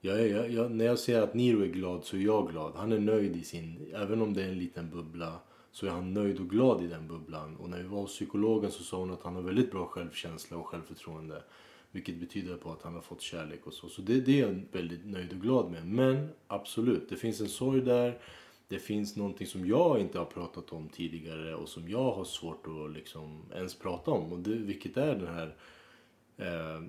jag, 0.00 0.50
jag, 0.50 0.70
när 0.70 0.84
jag 0.84 0.98
ser 0.98 1.22
att 1.22 1.34
Niro 1.34 1.62
är 1.62 1.66
glad 1.66 2.04
så 2.04 2.16
är 2.16 2.20
jag 2.20 2.50
glad. 2.50 2.72
Han 2.76 2.92
är 2.92 2.98
nöjd 2.98 3.36
i 3.36 3.44
sin... 3.44 3.92
Även 3.94 4.22
om 4.22 4.34
det 4.34 4.42
är 4.42 4.48
en 4.48 4.58
liten 4.58 4.90
bubbla 4.90 5.40
så 5.72 5.86
är 5.86 5.90
han 5.90 6.14
nöjd 6.14 6.40
och 6.40 6.50
glad 6.50 6.82
i 6.82 6.86
den 6.86 7.08
bubblan. 7.08 7.56
Och 7.56 7.70
när 7.70 7.78
vi 7.78 7.88
var 7.88 8.00
hos 8.00 8.14
psykologen 8.14 8.70
så 8.70 8.82
sa 8.82 8.96
hon 8.96 9.10
att 9.10 9.22
han 9.22 9.34
har 9.34 9.42
väldigt 9.42 9.70
bra 9.70 9.86
självkänsla 9.86 10.56
och 10.56 10.66
självförtroende. 10.66 11.42
Vilket 11.90 12.16
betyder 12.16 12.56
på 12.56 12.72
att 12.72 12.82
han 12.82 12.94
har 12.94 13.00
fått 13.00 13.20
kärlek 13.20 13.66
och 13.66 13.72
så. 13.72 13.88
Så 13.88 14.02
det, 14.02 14.20
det 14.20 14.40
är 14.40 14.46
jag 14.46 14.62
väldigt 14.72 15.06
nöjd 15.06 15.32
och 15.32 15.40
glad 15.40 15.70
med. 15.70 15.86
Men 15.86 16.28
absolut, 16.46 17.08
det 17.08 17.16
finns 17.16 17.40
en 17.40 17.48
sorg 17.48 17.80
där. 17.80 18.18
Det 18.68 18.78
finns 18.78 19.16
någonting 19.16 19.46
som 19.46 19.66
jag 19.66 20.00
inte 20.00 20.18
har 20.18 20.24
pratat 20.24 20.72
om 20.72 20.88
tidigare 20.88 21.54
och 21.54 21.68
som 21.68 21.88
jag 21.88 22.12
har 22.12 22.24
svårt 22.24 22.66
att 22.66 22.92
liksom 22.92 23.42
ens 23.54 23.74
prata 23.74 24.10
om. 24.10 24.32
Och 24.32 24.38
det, 24.38 24.50
vilket 24.50 24.96
är 24.96 25.14
den 25.14 25.34
här... 25.34 25.56
Eh, 26.36 26.82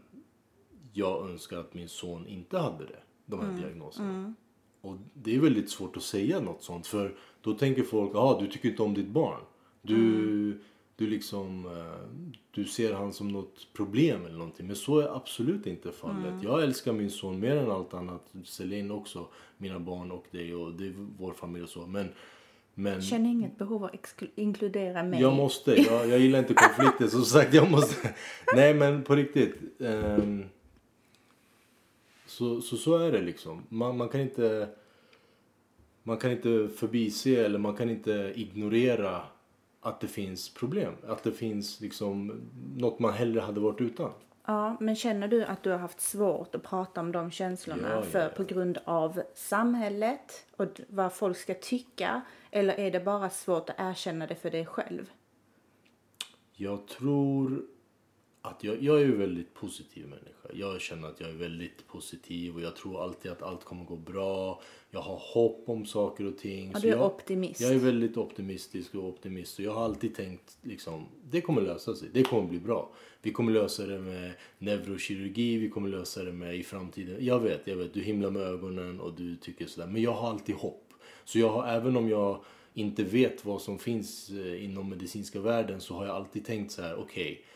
jag 0.93 1.29
önskar 1.29 1.57
att 1.57 1.73
min 1.73 1.89
son 1.89 2.27
inte 2.27 2.57
hade 2.57 2.85
det. 2.85 2.99
De 3.25 3.39
här 3.39 3.57
diagnoserna. 3.57 4.33
Och 4.81 4.97
det 5.13 5.35
är 5.35 5.39
väldigt 5.39 5.69
svårt 5.69 5.97
att 5.97 6.03
säga 6.03 6.39
något 6.39 6.63
sånt. 6.63 6.87
För 6.87 7.15
då 7.41 7.53
tänker 7.53 7.83
folk, 7.83 8.11
ja 8.13 8.37
du 8.41 8.47
tycker 8.47 8.69
inte 8.69 8.83
om 8.83 8.93
ditt 8.93 9.07
barn. 9.07 9.41
Du, 9.81 10.61
du 10.95 11.07
liksom, 11.07 11.65
eh, 11.65 12.27
du 12.51 12.65
ser 12.65 12.93
han 12.93 13.13
som 13.13 13.27
något 13.27 13.67
problem 13.73 14.25
eller 14.25 14.37
någonting. 14.37 14.67
Men 14.67 14.75
så 14.75 14.99
är 14.99 15.15
absolut 15.15 15.67
inte 15.67 15.91
fallet. 15.91 16.43
Jag 16.43 16.63
älskar 16.63 16.93
min 16.93 17.09
son 17.11 17.39
mer 17.39 17.55
än 17.55 17.71
allt 17.71 17.93
annat. 17.93 18.33
Celine 18.45 18.91
också, 18.91 19.27
mina 19.57 19.79
barn 19.79 20.11
och 20.11 20.25
dig 20.31 20.55
och 20.55 20.73
det 20.73 20.87
är 20.87 20.93
vår 21.17 21.33
familj 21.33 21.63
och 21.63 21.69
så. 21.69 21.85
Men, 21.87 22.09
men 22.73 23.01
Känner 23.01 23.29
inget 23.29 23.57
behov 23.57 23.83
av 23.83 23.89
att 23.93 24.23
inkludera 24.35 25.03
mig. 25.03 25.21
jag 25.21 25.33
måste, 25.33 25.81
jag, 25.81 26.09
jag 26.09 26.19
gillar 26.19 26.39
inte 26.39 26.53
konflikter 26.53 27.07
som 27.07 27.21
sagt. 27.23 27.53
Jag 27.53 27.71
måste. 27.71 28.09
Nej 28.55 28.73
men 28.73 29.03
på 29.03 29.15
riktigt. 29.15 29.81
ehm, 29.81 30.45
så, 32.27 32.61
så, 32.61 32.77
så 32.77 32.97
är 32.97 33.11
det 33.11 33.21
liksom. 33.21 33.63
Man, 33.69 33.97
man 33.97 34.09
kan 34.09 34.21
inte 34.21 34.69
man 36.03 36.17
kan 36.17 36.31
inte 36.31 36.69
förbise 36.75 37.45
eller 37.45 37.59
man 37.59 37.75
kan 37.75 37.89
inte 37.89 38.33
ignorera 38.35 39.21
att 39.81 39.99
det 39.99 40.07
finns 40.07 40.53
problem. 40.53 40.93
Att 41.07 41.23
det 41.23 41.31
finns 41.31 41.81
liksom 41.81 42.41
något 42.77 42.99
man 42.99 43.13
hellre 43.13 43.39
hade 43.39 43.59
varit 43.59 43.81
utan. 43.81 44.11
Ja, 44.45 44.77
men 44.79 44.95
känner 44.95 45.27
du 45.27 45.43
att 45.43 45.63
du 45.63 45.69
har 45.69 45.77
haft 45.77 46.01
svårt 46.01 46.55
att 46.55 46.63
prata 46.63 47.01
om 47.01 47.11
de 47.11 47.31
känslorna 47.31 47.89
Ja, 47.89 47.95
ja, 47.95 48.01
för 48.01 48.23
ja. 48.23 48.29
på 48.29 48.43
grund 48.43 48.77
av 48.85 49.21
samhället 49.35 50.45
och 50.57 50.81
vad 50.89 51.13
folk 51.13 51.37
ska 51.37 51.53
tycka? 51.53 52.21
Eller 52.51 52.73
är 52.73 52.91
det 52.91 52.99
bara 52.99 53.29
svårt 53.29 53.69
att 53.69 53.75
erkänna 53.79 54.27
det 54.27 54.35
för 54.35 54.51
dig 54.51 54.65
själv? 54.65 55.11
Jag 56.53 56.87
tror 56.87 57.61
att 58.47 58.63
jag, 58.63 58.83
jag 58.83 59.01
är 59.01 59.05
ju 59.05 59.15
väldigt 59.15 59.53
positiv 59.53 60.07
människa. 60.07 60.49
Jag 60.53 60.81
känner 60.81 61.07
att 61.07 61.19
jag 61.19 61.29
är 61.29 61.33
väldigt 61.33 61.87
positiv 61.87 62.55
och 62.55 62.61
jag 62.61 62.75
tror 62.75 63.03
alltid 63.03 63.31
att 63.31 63.41
allt 63.41 63.63
kommer 63.63 63.85
gå 63.85 63.95
bra. 63.95 64.61
Jag 64.91 64.99
har 64.99 65.21
hopp 65.33 65.63
om 65.69 65.85
saker 65.85 66.25
och 66.25 66.37
ting. 66.37 66.71
Ja, 66.73 66.79
du 66.79 66.87
är 66.87 66.91
jag, 66.91 67.05
optimist. 67.05 67.61
Jag 67.61 67.71
är 67.71 67.79
väldigt 67.79 68.17
optimistisk 68.17 68.95
och 68.95 69.03
optimist. 69.03 69.59
Och 69.59 69.65
jag 69.65 69.73
har 69.73 69.83
alltid 69.85 70.15
tänkt 70.15 70.57
liksom, 70.61 71.05
det 71.29 71.41
kommer 71.41 71.61
lösa 71.61 71.95
sig. 71.95 72.09
Det 72.13 72.23
kommer 72.23 72.47
bli 72.47 72.59
bra. 72.59 72.91
Vi 73.21 73.31
kommer 73.31 73.51
lösa 73.51 73.85
det 73.85 73.99
med 73.99 74.31
neurokirurgi. 74.57 75.57
Vi 75.57 75.69
kommer 75.69 75.89
lösa 75.89 76.23
det 76.23 76.33
med 76.33 76.55
i 76.55 76.63
framtiden. 76.63 77.25
Jag 77.25 77.39
vet, 77.39 77.61
jag 77.67 77.75
vet. 77.75 77.93
Du 77.93 78.01
himlar 78.01 78.31
med 78.31 78.41
ögonen 78.41 78.99
och 78.99 79.13
du 79.13 79.35
tycker 79.35 79.65
sådär. 79.65 79.87
Men 79.87 80.01
jag 80.01 80.11
har 80.11 80.29
alltid 80.29 80.55
hopp. 80.55 80.93
Så 81.25 81.39
jag 81.39 81.49
har, 81.49 81.67
även 81.67 81.97
om 81.97 82.09
jag 82.09 82.43
inte 82.73 83.03
vet 83.03 83.45
vad 83.45 83.61
som 83.61 83.79
finns 83.79 84.29
eh, 84.29 84.65
inom 84.65 84.89
medicinska 84.89 85.39
världen 85.39 85.81
så 85.81 85.93
har 85.93 86.05
jag 86.05 86.15
alltid 86.15 86.45
tänkt 86.45 86.71
så 86.71 86.81
här, 86.81 86.95
okej. 86.95 87.31
Eh, 87.31 87.47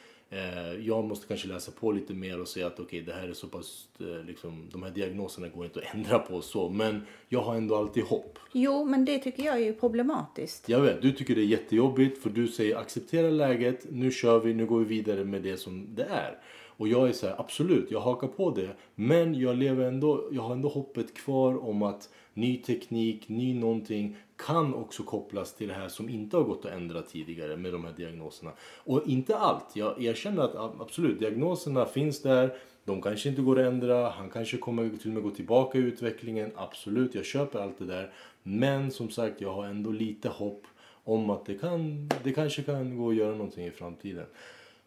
jag 0.82 1.04
måste 1.04 1.28
kanske 1.28 1.48
läsa 1.48 1.72
på 1.72 1.92
lite 1.92 2.14
mer 2.14 2.42
och 2.42 2.48
säga 2.48 2.68
att 2.68 2.74
okej, 2.74 2.86
okay, 2.86 3.02
det 3.02 3.14
här 3.14 3.28
är 3.28 3.34
så 3.34 3.48
pass, 3.48 3.88
eh, 4.00 4.26
liksom, 4.26 4.70
de 4.72 4.84
här 4.84 4.92
diagnoserna 4.92 5.48
går 5.48 5.66
inte 5.66 5.80
att 5.80 5.96
ändra 5.96 6.20
på 6.20 6.42
så. 6.42 6.70
Men 6.70 7.06
jag 7.30 7.42
har 7.42 7.56
ändå 7.56 7.76
alltid 7.76 8.04
hopp. 8.04 8.40
Jo, 8.52 8.86
men 8.86 9.06
det 9.06 9.20
tycker 9.20 9.44
jag 9.44 9.62
är 9.62 9.74
problematiskt. 9.74 10.70
Jag 10.70 10.82
vet, 10.82 11.02
du 11.02 11.12
tycker 11.12 11.36
det 11.36 11.42
är 11.42 11.46
jättejobbigt 11.46 12.24
för 12.24 12.30
du 12.30 12.48
säger 12.48 12.78
acceptera 12.78 13.30
läget, 13.30 13.86
nu 13.90 14.12
kör 14.12 14.40
vi, 14.40 14.54
nu 14.54 14.66
går 14.66 14.80
vi 14.80 14.86
vidare 14.86 15.24
med 15.24 15.42
det 15.42 15.58
som 15.58 15.96
det 15.96 16.04
är. 16.04 16.38
Och 16.82 16.88
jag 16.88 17.10
är 17.10 17.14
så 17.14 17.28
här, 17.28 17.36
absolut, 17.40 17.92
jag 17.92 18.00
hakar 18.00 18.28
på 18.28 18.52
det. 18.52 18.70
Men 18.96 19.40
jag 19.40 19.58
lever 19.58 19.86
ändå, 19.86 20.30
jag 20.32 20.42
har 20.42 20.52
ändå 20.52 20.70
hoppet 20.70 21.14
kvar 21.14 21.70
om 21.70 21.84
att 21.84 22.10
ny 22.34 22.58
teknik, 22.58 23.30
ny 23.30 23.54
någonting 23.54 24.16
kan 24.48 24.74
också 24.74 25.04
kopplas 25.04 25.56
till 25.56 25.68
det 25.68 25.74
här 25.74 25.88
som 25.88 26.10
inte 26.10 26.38
har 26.38 26.44
gått 26.44 26.66
att 26.66 26.72
ändra 26.72 27.02
tidigare 27.02 27.58
med 27.58 27.72
de 27.72 27.86
här 27.86 27.94
diagnoserna. 27.98 28.52
Och 28.62 29.08
inte 29.08 29.38
allt. 29.38 29.76
Jag 29.76 30.04
erkänner 30.04 30.44
att 30.44 30.82
absolut, 30.82 31.20
diagnoserna 31.20 31.86
finns 31.86 32.22
där. 32.22 32.56
De 32.86 33.02
kanske 33.02 33.30
inte 33.30 33.42
går 33.42 33.60
att 33.60 33.66
ändra. 33.66 34.10
Han 34.10 34.30
kanske 34.30 34.58
kommer 34.58 34.90
till 34.90 35.08
och 35.08 35.14
med 35.14 35.24
gå 35.24 35.30
tillbaka 35.30 35.78
i 35.78 35.82
utvecklingen. 35.82 36.52
Absolut, 36.56 37.16
jag 37.16 37.26
köper 37.26 37.60
allt 37.60 37.80
det 37.80 37.86
där. 37.86 38.14
Men 38.44 38.92
som 38.92 39.10
sagt, 39.10 39.42
jag 39.42 39.54
har 39.54 39.66
ändå 39.66 39.92
lite 39.92 40.30
hopp 40.30 40.64
om 41.04 41.30
att 41.30 41.46
det, 41.46 41.58
kan, 41.58 42.10
det 42.24 42.34
kanske 42.34 42.64
kan 42.64 42.98
gå 42.98 43.10
att 43.10 43.16
göra 43.16 43.32
någonting 43.32 43.66
i 43.66 43.72
framtiden. 43.72 44.26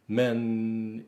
Men 0.06 1.04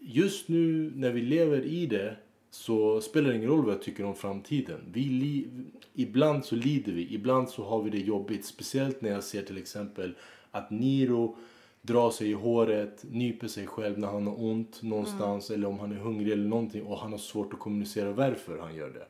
just 0.00 0.48
nu 0.48 0.92
när 0.94 1.10
vi 1.10 1.20
lever 1.20 1.60
i 1.64 1.86
det 1.86 2.16
så 2.50 3.00
spelar 3.00 3.30
det 3.30 3.36
ingen 3.36 3.48
roll 3.48 3.64
vad 3.64 3.74
jag 3.74 3.82
tycker 3.82 4.04
om 4.04 4.14
framtiden. 4.14 4.80
Vi 4.92 5.00
li 5.00 5.48
ibland 5.94 6.44
så 6.44 6.54
lider 6.54 6.92
vi, 6.92 7.14
ibland 7.14 7.48
så 7.48 7.64
har 7.64 7.82
vi 7.82 7.90
det 7.90 7.98
jobbigt. 7.98 8.44
Speciellt 8.44 9.00
när 9.00 9.10
jag 9.10 9.24
ser 9.24 9.42
till 9.42 9.58
exempel 9.58 10.14
att 10.50 10.70
Niro 10.70 11.36
drar 11.82 12.10
sig 12.10 12.30
i 12.30 12.32
håret, 12.32 13.04
nyper 13.10 13.48
sig 13.48 13.66
själv 13.66 13.98
när 13.98 14.08
han 14.08 14.26
har 14.26 14.44
ont 14.44 14.82
någonstans 14.82 15.50
mm. 15.50 15.60
eller 15.60 15.68
om 15.68 15.78
han 15.78 15.92
är 15.92 15.96
hungrig 15.96 16.32
eller 16.32 16.48
någonting 16.48 16.86
och 16.86 16.98
han 16.98 17.10
har 17.10 17.18
svårt 17.18 17.52
att 17.52 17.58
kommunicera 17.58 18.12
varför 18.12 18.58
han 18.58 18.74
gör 18.74 18.90
det. 18.90 19.06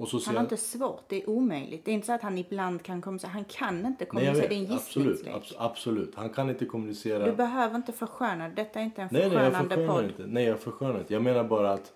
Och 0.00 0.08
så 0.08 0.20
han 0.26 0.36
har 0.36 0.42
inte 0.42 0.56
svårt, 0.56 1.04
det 1.08 1.22
är 1.22 1.30
omöjligt. 1.30 1.84
Det 1.84 1.90
är 1.90 1.94
inte 1.94 2.06
så 2.06 2.12
att 2.12 2.22
han 2.22 2.38
ibland 2.38 2.82
kan 2.82 3.02
kommunicera, 3.02 3.30
han 3.30 3.44
kan 3.44 3.86
inte 3.86 4.04
kommunicera, 4.04 4.48
det 4.48 4.54
är 4.54 4.64
en 4.64 4.72
absolut, 4.72 5.26
abs 5.26 5.54
absolut, 5.58 6.14
han 6.14 6.30
kan 6.30 6.50
inte 6.50 6.64
kommunicera. 6.64 7.26
Du 7.26 7.32
behöver 7.32 7.76
inte 7.76 7.92
försköna 7.92 8.48
detta 8.48 8.80
är 8.80 8.84
inte 8.84 9.02
en 9.02 9.08
förskönande 9.08 9.76
nej, 9.76 9.78
nej, 9.78 9.86
podd. 9.86 10.04
Inte. 10.04 10.26
Nej, 10.26 10.44
jag 10.44 10.60
förskönar 10.60 10.98
inte. 10.98 11.12
Jag 11.12 11.22
menar 11.22 11.44
bara 11.44 11.72
att 11.72 11.92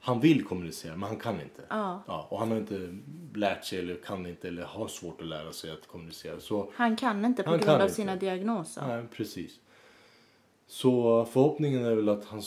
han 0.00 0.20
vill 0.20 0.44
kommunicera 0.44 0.96
men 0.96 1.08
han 1.08 1.18
kan 1.18 1.34
inte. 1.34 1.62
Ja. 1.68 2.02
ja. 2.06 2.26
och 2.30 2.38
han 2.38 2.50
har 2.50 2.58
inte 2.58 2.98
lärt 3.34 3.64
sig 3.64 3.78
eller 3.78 3.94
kan 3.94 4.26
inte 4.26 4.48
eller 4.48 4.62
har 4.62 4.88
svårt 4.88 5.20
att 5.20 5.26
lära 5.26 5.52
sig 5.52 5.70
att 5.70 5.86
kommunicera. 5.86 6.40
Så 6.40 6.70
han 6.74 6.96
kan 6.96 7.24
inte 7.24 7.42
på 7.42 7.50
grund 7.50 7.68
av 7.68 7.80
inte. 7.80 7.94
sina 7.94 8.16
diagnoser. 8.16 8.86
Nej, 8.86 9.06
precis. 9.12 9.60
Så 10.66 11.24
förhoppningen 11.24 11.84
är 11.84 11.94
väl 11.94 12.08
att 12.08 12.24
han 12.24 12.42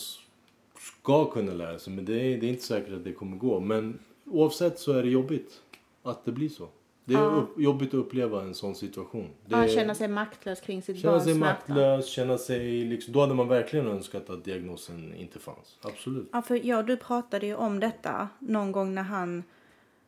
ska 1.02 1.32
kunna 1.32 1.54
lära 1.54 1.80
sig 1.80 1.94
men 1.94 2.06
det 2.06 2.14
är, 2.14 2.38
det 2.38 2.46
är 2.46 2.50
inte 2.50 2.64
säkert 2.64 2.94
att 2.94 3.04
det 3.04 3.14
kommer 3.14 3.38
gå. 3.38 3.60
Men 3.60 4.00
oavsett 4.26 4.80
så 4.80 4.92
är 4.92 5.04
det 5.04 5.10
jobbigt 5.10 5.62
att 6.04 6.26
det 6.26 6.32
blir 6.32 6.50
så. 6.50 6.70
Det 7.06 7.14
är 7.14 7.20
ja. 7.20 7.48
jobbigt 7.58 7.90
att 7.90 7.94
uppleva 7.94 8.42
en 8.42 8.56
sån 8.56 8.76
situation. 8.76 9.30
Det 9.46 9.56
ja, 9.56 9.68
känna 9.68 9.96
sig 9.96 10.08
maktlös 10.08 10.62
kring 10.62 10.82
sitt 10.82 11.00
känna 11.00 11.12
barns 11.12 11.24
sig 11.24 11.34
maktlös, 11.34 12.08
känna 12.08 12.38
sig 12.38 12.86
liksom, 12.86 13.14
då 13.14 13.22
hade 13.22 13.34
man 13.34 13.48
verkligen 13.48 13.88
önskat 13.88 14.30
att 14.30 14.46
diagnosen 14.46 15.16
inte 15.16 15.40
fanns. 15.40 15.78
Absolut. 15.82 16.30
Ja, 16.34 16.42
för 16.42 16.66
ja, 16.66 16.84
du 16.84 16.98
pratade 16.98 17.46
ju 17.46 17.56
om 17.56 17.80
detta 17.80 18.30
någon 18.40 18.72
gång 18.72 18.96
när 18.96 19.04
han 19.04 19.44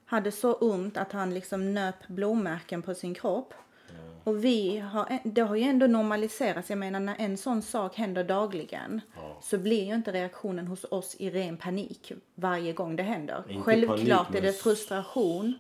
hade 0.05 0.31
så 0.31 0.53
ont 0.53 0.97
att 0.97 1.11
han 1.11 1.33
liksom 1.33 1.73
nöp 1.73 2.07
blåmärken 2.07 2.81
på 2.81 2.95
sin 2.95 3.13
kropp. 3.13 3.53
Och 4.23 4.43
vi 4.43 4.77
har, 4.77 5.19
det 5.23 5.41
har 5.41 5.55
ju 5.55 5.63
ändå 5.63 5.87
normaliserats. 5.87 6.69
Jag 6.69 6.79
menar 6.79 6.99
när 6.99 7.15
en 7.19 7.37
sån 7.37 7.61
sak 7.61 7.95
händer 7.95 8.23
dagligen 8.23 9.01
ja. 9.15 9.39
så 9.41 9.57
blir 9.57 9.83
ju 9.83 9.95
inte 9.95 10.11
reaktionen 10.11 10.67
hos 10.67 10.85
oss 10.89 11.15
i 11.19 11.29
ren 11.29 11.57
panik 11.57 12.11
varje 12.35 12.73
gång 12.73 12.95
det 12.95 13.03
händer. 13.03 13.43
Inte 13.49 13.63
Självklart 13.63 14.27
panik, 14.27 14.37
är 14.37 14.41
det 14.41 14.53
frustration 14.53 15.53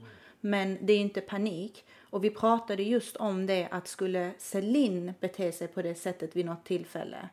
men 0.43 0.77
det 0.81 0.93
är 0.93 0.99
inte 0.99 1.21
panik. 1.21 1.85
Och 2.09 2.23
vi 2.23 2.29
pratade 2.29 2.83
just 2.83 3.15
om 3.15 3.45
det 3.45 3.67
att 3.71 3.87
skulle 3.87 4.31
Celine 4.37 5.13
bete 5.19 5.51
sig 5.51 5.67
på 5.67 5.81
det 5.81 5.95
sättet 5.95 6.35
vid 6.35 6.45
något 6.45 6.65
tillfälle 6.65 7.29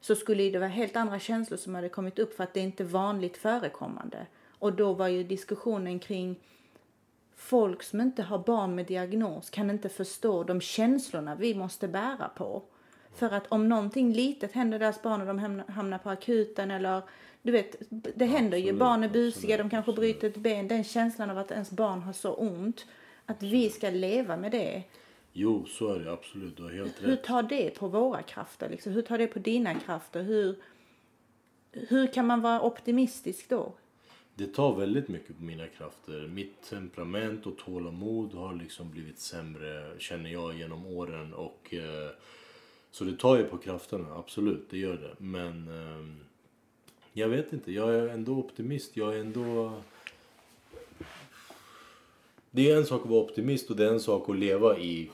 så 0.00 0.14
skulle 0.14 0.50
det 0.50 0.58
vara 0.58 0.68
helt 0.68 0.96
andra 0.96 1.18
känslor 1.18 1.58
som 1.58 1.74
hade 1.74 1.88
kommit 1.88 2.18
upp 2.18 2.36
för 2.36 2.44
att 2.44 2.54
det 2.54 2.60
är 2.60 2.64
inte 2.64 2.84
vanligt 2.84 3.36
förekommande. 3.36 4.26
Och 4.58 4.72
då 4.72 4.92
var 4.92 5.08
ju 5.08 5.24
diskussionen 5.24 5.98
kring 5.98 6.36
folk 7.36 7.82
som 7.82 8.00
inte 8.00 8.22
har 8.22 8.38
barn 8.38 8.74
med 8.74 8.86
diagnos 8.86 9.50
kan 9.50 9.70
inte 9.70 9.88
förstå 9.88 10.44
de 10.44 10.60
känslorna 10.60 11.34
vi 11.34 11.54
måste 11.54 11.88
bära 11.88 12.28
på. 12.28 12.62
För 13.14 13.30
att 13.30 13.46
om 13.46 13.68
någonting 13.68 14.12
litet 14.12 14.52
händer 14.52 14.78
deras 14.78 15.02
barn 15.02 15.20
och 15.20 15.26
de 15.26 15.62
hamnar 15.68 15.98
på 15.98 16.10
akuten 16.10 16.70
eller 16.70 17.02
du 17.42 17.52
vet, 17.52 17.76
det 17.90 18.24
händer 18.24 18.58
absolut, 18.58 18.74
ju. 18.74 18.78
Barn 18.78 19.04
är 19.04 19.08
busiga, 19.08 19.54
absolut, 19.54 19.58
de 19.58 19.70
kanske 19.70 19.92
bryter 19.92 20.28
ett 20.28 20.36
ben. 20.36 20.68
Den 20.68 20.84
känslan 20.84 21.30
av 21.30 21.38
att 21.38 21.50
ens 21.50 21.70
barn 21.70 22.02
har 22.02 22.12
så 22.12 22.34
ont. 22.34 22.86
Att 23.26 23.42
vi 23.42 23.70
ska 23.70 23.90
leva 23.90 24.36
med 24.36 24.52
det. 24.52 24.82
Jo, 25.32 25.66
så 25.66 25.94
är 25.94 25.98
det 25.98 26.12
absolut. 26.12 26.56
Du 26.56 26.62
har 26.62 26.70
helt 26.70 27.02
Hur 27.02 27.16
tar 27.16 27.42
det 27.42 27.78
på 27.78 27.88
våra 27.88 28.22
krafter? 28.22 28.68
Liksom? 28.68 28.92
Hur 28.92 29.02
tar 29.02 29.18
det 29.18 29.26
på 29.26 29.38
dina 29.38 29.74
krafter? 29.74 30.22
Hur, 30.22 30.56
hur 31.72 32.06
kan 32.06 32.26
man 32.26 32.40
vara 32.40 32.62
optimistisk 32.62 33.48
då? 33.48 33.72
Det 34.34 34.46
tar 34.46 34.74
väldigt 34.74 35.08
mycket 35.08 35.36
på 35.36 35.42
mina 35.42 35.66
krafter. 35.66 36.26
Mitt 36.26 36.62
temperament 36.62 37.46
och 37.46 37.58
tålamod 37.58 38.34
har 38.34 38.54
liksom 38.54 38.90
blivit 38.90 39.18
sämre, 39.18 39.98
känner 39.98 40.30
jag, 40.30 40.58
genom 40.58 40.86
åren. 40.86 41.34
Och, 41.34 41.74
eh, 41.74 42.10
så 42.90 43.04
det 43.04 43.16
tar 43.16 43.36
ju 43.36 43.44
på 43.44 43.58
krafterna, 43.58 44.06
absolut, 44.16 44.70
det 44.70 44.78
gör 44.78 44.96
det. 44.96 45.14
Men 45.18 45.68
eh, 45.68 46.28
jag 47.12 47.28
vet 47.28 47.52
inte, 47.52 47.72
jag 47.72 47.94
är 47.94 48.08
ändå 48.08 48.32
optimist. 48.32 48.96
Jag 48.96 49.14
är 49.14 49.18
ändå... 49.18 49.72
Det 52.50 52.70
är 52.70 52.76
en 52.76 52.86
sak 52.86 53.02
att 53.02 53.10
vara 53.10 53.20
optimist 53.20 53.70
och 53.70 53.76
det 53.76 53.84
är 53.84 53.92
en 53.92 54.00
sak 54.00 54.28
att 54.28 54.38
leva 54.38 54.78
i 54.78 55.10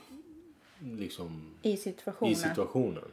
liksom... 0.97 1.41
I 1.61 1.77
situationen. 1.77 2.31
I 2.33 2.35
situationen. 2.35 3.03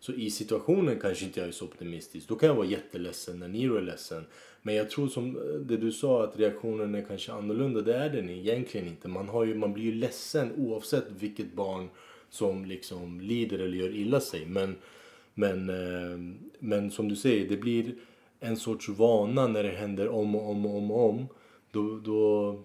Så 0.00 0.12
i 0.12 0.30
situationen 0.30 1.00
kanske 1.00 1.24
inte 1.24 1.40
jag 1.40 1.48
är 1.48 1.52
så 1.52 1.64
optimistisk. 1.64 2.28
Då 2.28 2.36
kan 2.36 2.46
jag 2.46 2.56
vara 2.56 2.66
jätteledsen 2.66 3.38
när 3.38 3.48
Niro 3.48 3.76
är 3.76 3.82
ledsen. 3.82 4.24
Men 4.62 4.74
jag 4.74 4.90
tror 4.90 5.08
som 5.08 5.34
det 5.68 5.76
du 5.76 5.92
sa 5.92 6.24
att 6.24 6.38
reaktionen 6.38 6.94
är 6.94 7.04
kanske 7.04 7.32
annorlunda. 7.32 7.80
Det 7.80 7.96
är 7.96 8.10
den 8.10 8.30
egentligen 8.30 8.88
inte. 8.88 9.08
Man, 9.08 9.28
har 9.28 9.44
ju, 9.44 9.54
man 9.54 9.72
blir 9.72 9.84
ju 9.84 9.92
ledsen 9.92 10.52
oavsett 10.56 11.04
vilket 11.18 11.52
barn 11.52 11.88
som 12.30 12.64
liksom 12.64 13.20
lider 13.20 13.58
eller 13.58 13.76
gör 13.76 13.94
illa 13.94 14.20
sig. 14.20 14.46
Men, 14.46 14.76
men, 15.34 15.68
eh, 15.68 16.18
men 16.58 16.90
som 16.90 17.08
du 17.08 17.16
säger, 17.16 17.48
det 17.48 17.56
blir 17.56 17.94
en 18.40 18.56
sorts 18.56 18.88
vana 18.88 19.46
när 19.46 19.62
det 19.62 19.68
händer 19.68 20.08
om 20.08 20.34
och 20.34 20.50
om 20.50 20.66
och 20.66 20.76
om, 20.76 20.90
och 20.90 21.10
om 21.10 21.28
då, 21.70 21.98
då 21.98 22.56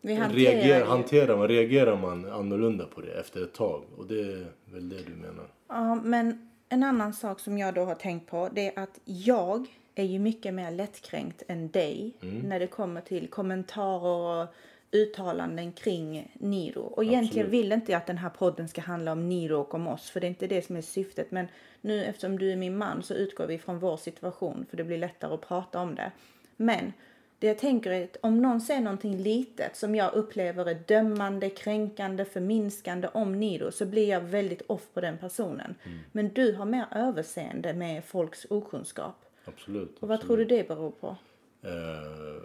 Vi 0.00 0.14
hanterar, 0.14 0.38
reagerar, 0.38 0.86
hanterar 0.86 1.36
man, 1.36 1.48
reagerar 1.48 1.96
man 1.96 2.32
annorlunda 2.32 2.84
på 2.84 3.00
det 3.00 3.12
efter 3.12 3.42
ett 3.42 3.54
tag. 3.54 3.82
Och 3.96 4.06
det 4.06 4.20
är 4.20 4.46
väl 4.64 4.88
det 4.88 5.02
du 5.06 5.14
menar. 5.14 5.46
Ja, 5.68 5.94
men 5.94 6.50
en 6.68 6.82
annan 6.82 7.12
sak 7.12 7.40
som 7.40 7.58
jag 7.58 7.74
då 7.74 7.84
har 7.84 7.94
tänkt 7.94 8.30
på 8.30 8.48
det 8.52 8.76
är 8.76 8.82
att 8.82 9.00
jag 9.04 9.66
är 9.94 10.04
ju 10.04 10.18
mycket 10.18 10.54
mer 10.54 10.70
lättkränkt 10.70 11.42
än 11.48 11.70
dig 11.70 12.12
mm. 12.22 12.38
när 12.38 12.60
det 12.60 12.66
kommer 12.66 13.00
till 13.00 13.28
kommentarer 13.28 14.42
och 14.42 14.54
uttalanden 14.92 15.72
kring 15.72 16.32
Niro. 16.34 16.80
Och 16.80 16.92
Absolut. 16.92 17.12
egentligen 17.12 17.50
vill 17.50 17.72
inte 17.72 17.92
jag 17.92 17.98
att 17.98 18.06
den 18.06 18.18
här 18.18 18.30
podden 18.30 18.68
ska 18.68 18.80
handla 18.80 19.12
om 19.12 19.28
Niro 19.28 19.60
och 19.60 19.74
om 19.74 19.86
oss, 19.86 20.10
för 20.10 20.20
det 20.20 20.26
är 20.26 20.28
inte 20.28 20.46
det 20.46 20.66
som 20.66 20.76
är 20.76 20.82
syftet. 20.82 21.30
Men 21.30 21.46
nu 21.80 22.04
eftersom 22.04 22.38
du 22.38 22.52
är 22.52 22.56
min 22.56 22.76
man 22.76 23.02
så 23.02 23.14
utgår 23.14 23.46
vi 23.46 23.58
från 23.58 23.78
vår 23.78 23.96
situation, 23.96 24.66
för 24.70 24.76
det 24.76 24.84
blir 24.84 24.98
lättare 24.98 25.34
att 25.34 25.48
prata 25.48 25.80
om 25.80 25.94
det. 25.94 26.12
Men 26.56 26.92
det 27.38 27.46
jag 27.46 27.58
tänker 27.58 27.90
är 27.90 28.04
att 28.04 28.16
om 28.20 28.42
någon 28.42 28.60
säger 28.60 28.80
någonting 28.80 29.16
litet 29.18 29.76
som 29.76 29.94
jag 29.94 30.14
upplever 30.14 30.66
är 30.66 30.82
dömande, 30.86 31.50
kränkande, 31.50 32.24
förminskande 32.24 33.08
om 33.08 33.40
Niro 33.40 33.72
så 33.72 33.86
blir 33.86 34.08
jag 34.08 34.20
väldigt 34.20 34.62
off 34.66 34.88
på 34.94 35.00
den 35.00 35.18
personen. 35.18 35.74
Mm. 35.84 35.98
Men 36.12 36.28
du 36.28 36.52
har 36.52 36.64
mer 36.64 36.86
överseende 36.90 37.72
med 37.72 38.04
folks 38.04 38.46
okunskap. 38.50 39.24
Absolut. 39.44 39.98
Och 40.00 40.08
vad 40.08 40.14
absolut. 40.14 40.28
tror 40.28 40.36
du 40.36 40.44
det 40.44 40.68
beror 40.68 40.90
på? 40.90 41.16
Eh, 41.62 42.42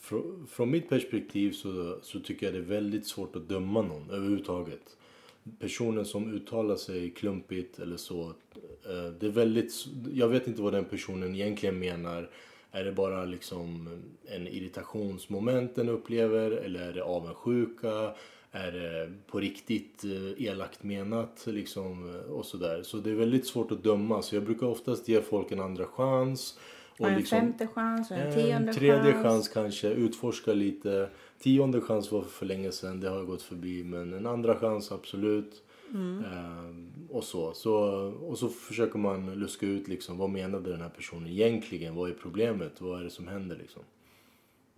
Fr 0.00 0.46
från 0.46 0.70
mitt 0.70 0.88
perspektiv 0.88 1.52
så, 1.52 1.98
så 2.02 2.20
tycker 2.20 2.46
jag 2.46 2.54
det 2.54 2.58
är 2.58 2.80
väldigt 2.80 3.06
svårt 3.06 3.36
att 3.36 3.48
döma 3.48 3.82
någon 3.82 4.10
överhuvudtaget. 4.10 4.96
Personen 5.58 6.04
som 6.04 6.34
uttalar 6.34 6.76
sig 6.76 7.10
klumpigt 7.10 7.78
eller 7.78 7.96
så. 7.96 8.22
Eh, 8.88 9.12
det 9.20 9.26
är 9.26 9.30
väldigt, 9.30 9.72
jag 10.12 10.28
vet 10.28 10.46
inte 10.46 10.62
vad 10.62 10.72
den 10.72 10.84
personen 10.84 11.34
egentligen 11.34 11.78
menar. 11.78 12.30
Är 12.70 12.84
det 12.84 12.92
bara 12.92 13.24
liksom 13.24 13.88
en 14.24 14.48
irritationsmoment 14.48 15.74
den 15.74 15.88
upplever 15.88 16.50
eller 16.50 16.88
är 16.88 16.92
det 16.92 17.02
avundsjuka? 17.02 18.14
Är 18.52 18.72
det 18.72 19.12
på 19.26 19.40
riktigt 19.40 20.04
eh, 20.04 20.46
elakt 20.46 20.82
menat 20.82 21.44
liksom 21.46 22.14
eh, 22.14 22.32
och 22.32 22.44
sådär. 22.44 22.82
Så 22.82 22.96
det 22.96 23.10
är 23.10 23.14
väldigt 23.14 23.46
svårt 23.46 23.72
att 23.72 23.82
döma. 23.82 24.22
Så 24.22 24.36
jag 24.36 24.44
brukar 24.44 24.66
oftast 24.66 25.08
ge 25.08 25.20
folk 25.20 25.52
en 25.52 25.60
andra 25.60 25.86
chans 25.86 26.58
och 26.98 27.08
en 27.08 27.18
liksom, 27.18 27.40
femte 27.40 27.66
chans 27.66 28.10
och 28.10 28.16
en 28.16 28.32
tionde 28.32 28.68
en 28.68 28.74
tredje 28.74 29.12
chans. 29.12 29.22
chans 29.24 29.48
kanske, 29.48 29.88
utforska 29.88 30.52
lite. 30.52 31.08
Tionde 31.38 31.80
chans 31.80 32.12
var 32.12 32.22
för 32.22 32.46
länge 32.46 32.72
sedan, 32.72 33.00
det 33.00 33.08
har 33.08 33.24
gått 33.24 33.42
förbi. 33.42 33.84
Men 33.84 34.12
en 34.12 34.26
andra 34.26 34.56
chans 34.56 34.92
absolut. 34.92 35.62
Ehm, 35.94 36.92
och, 37.10 37.24
så. 37.24 37.52
så. 37.52 37.74
och 38.22 38.38
så 38.38 38.48
försöker 38.48 38.98
man 38.98 39.34
luska 39.34 39.66
ut 39.66 39.88
liksom, 39.88 40.18
vad 40.18 40.30
menade 40.30 40.70
den 40.70 40.80
här 40.80 40.88
personen 40.88 41.26
egentligen? 41.26 41.94
Vad 41.94 42.10
är 42.10 42.14
problemet? 42.14 42.80
Vad 42.80 43.00
är 43.00 43.04
det 43.04 43.10
som 43.10 43.28
händer 43.28 43.56
liksom? 43.56 43.82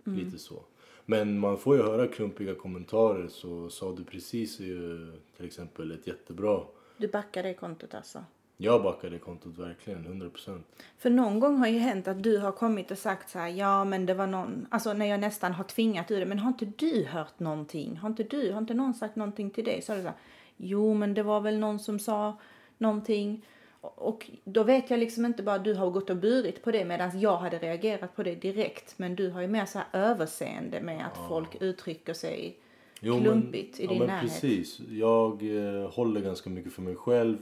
Lite 0.03 0.37
så. 0.37 0.63
Men 1.05 1.39
man 1.39 1.57
får 1.57 1.75
ju 1.75 1.83
höra 1.83 2.07
klumpiga 2.07 2.55
kommentarer 2.55 3.27
så 3.27 3.69
sa 3.69 3.95
du 3.95 4.03
precis 4.03 4.59
ju 4.59 5.11
till 5.37 5.45
exempel 5.45 5.91
ett 5.91 6.07
jättebra. 6.07 6.61
Du 6.97 7.07
backar 7.07 7.43
det 7.43 7.53
kontot 7.53 7.93
alltså? 7.93 8.23
Jag 8.61 8.83
backade 8.83 9.19
kontot 9.19 9.57
verkligen, 9.57 10.31
100%. 10.31 10.61
För 10.97 11.09
någon 11.09 11.39
gång 11.39 11.57
har 11.57 11.67
ju 11.67 11.79
hänt 11.79 12.07
att 12.07 12.23
du 12.23 12.37
har 12.37 12.51
kommit 12.51 12.91
och 12.91 12.97
sagt 12.97 13.29
så 13.29 13.39
här, 13.39 13.47
ja 13.47 13.83
men 13.83 14.05
det 14.05 14.13
var 14.13 14.27
någon, 14.27 14.67
alltså 14.69 14.93
när 14.93 15.05
jag 15.05 15.19
nästan 15.19 15.53
har 15.53 15.63
tvingat 15.63 16.11
ur 16.11 16.19
det, 16.19 16.25
men 16.25 16.39
har 16.39 16.47
inte 16.47 16.65
du 16.65 17.05
hört 17.05 17.39
någonting? 17.39 17.97
Har 17.97 18.09
inte 18.09 18.23
du, 18.23 18.51
har 18.51 18.57
inte 18.57 18.73
någon 18.73 18.93
sagt 18.93 19.15
någonting 19.15 19.49
till 19.49 19.63
dig? 19.63 19.81
Så 19.81 19.95
det 19.95 20.01
här, 20.01 20.13
jo 20.57 20.93
men 20.93 21.13
det 21.13 21.23
var 21.23 21.41
väl 21.41 21.59
någon 21.59 21.79
som 21.79 21.99
sa 21.99 22.37
någonting. 22.77 23.45
Och 23.81 24.31
då 24.43 24.63
vet 24.63 24.89
jag 24.89 24.99
liksom 24.99 25.25
inte 25.25 25.43
bara 25.43 25.57
du 25.57 25.73
har 25.73 25.89
gått 25.89 26.09
och 26.09 26.17
burit 26.17 26.63
på 26.63 26.71
det 26.71 26.85
medan 26.85 27.19
jag 27.19 27.37
hade 27.37 27.57
reagerat 27.59 28.15
på 28.15 28.23
det 28.23 28.35
direkt. 28.35 28.99
Men 28.99 29.15
du 29.15 29.29
har 29.29 29.41
ju 29.41 29.47
mer 29.47 29.65
så 29.65 29.79
överseende 29.93 30.81
med 30.81 31.05
att 31.05 31.27
folk 31.27 31.61
uttrycker 31.61 32.13
sig 32.13 32.57
klumpigt 32.99 33.79
i 33.79 33.83
ja, 33.83 33.89
din 33.89 33.99
men 33.99 34.07
närhet. 34.07 34.31
precis. 34.31 34.79
Jag 34.89 35.31
eh, 35.41 35.89
håller 35.89 36.21
ganska 36.21 36.49
mycket 36.49 36.73
för 36.73 36.81
mig 36.81 36.95
själv. 36.95 37.37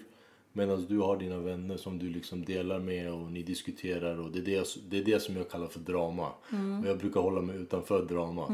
Medan 0.58 0.86
du 0.90 1.00
har 1.00 1.18
dina 1.18 1.38
vänner 1.38 1.78
som 1.78 2.00
du 2.00 2.10
liksom 2.10 2.46
delar 2.46 2.80
med 2.80 3.14
och 3.14 3.32
ni 3.32 3.44
diskuterar. 3.44 4.20
Och 4.20 4.32
det, 4.32 4.40
är 4.40 4.44
det, 4.44 4.66
det 4.90 4.98
är 4.98 5.04
det 5.04 5.20
som 5.20 5.38
jag 5.38 5.50
kallar 5.50 5.68
för 5.68 5.80
drama. 5.80 6.32
Mm. 6.52 6.80
Och 6.80 6.88
jag 6.88 6.98
brukar 6.98 7.22
hålla 7.22 7.42
mig 7.42 7.56
utanför 7.56 8.06
dramat. 8.06 8.50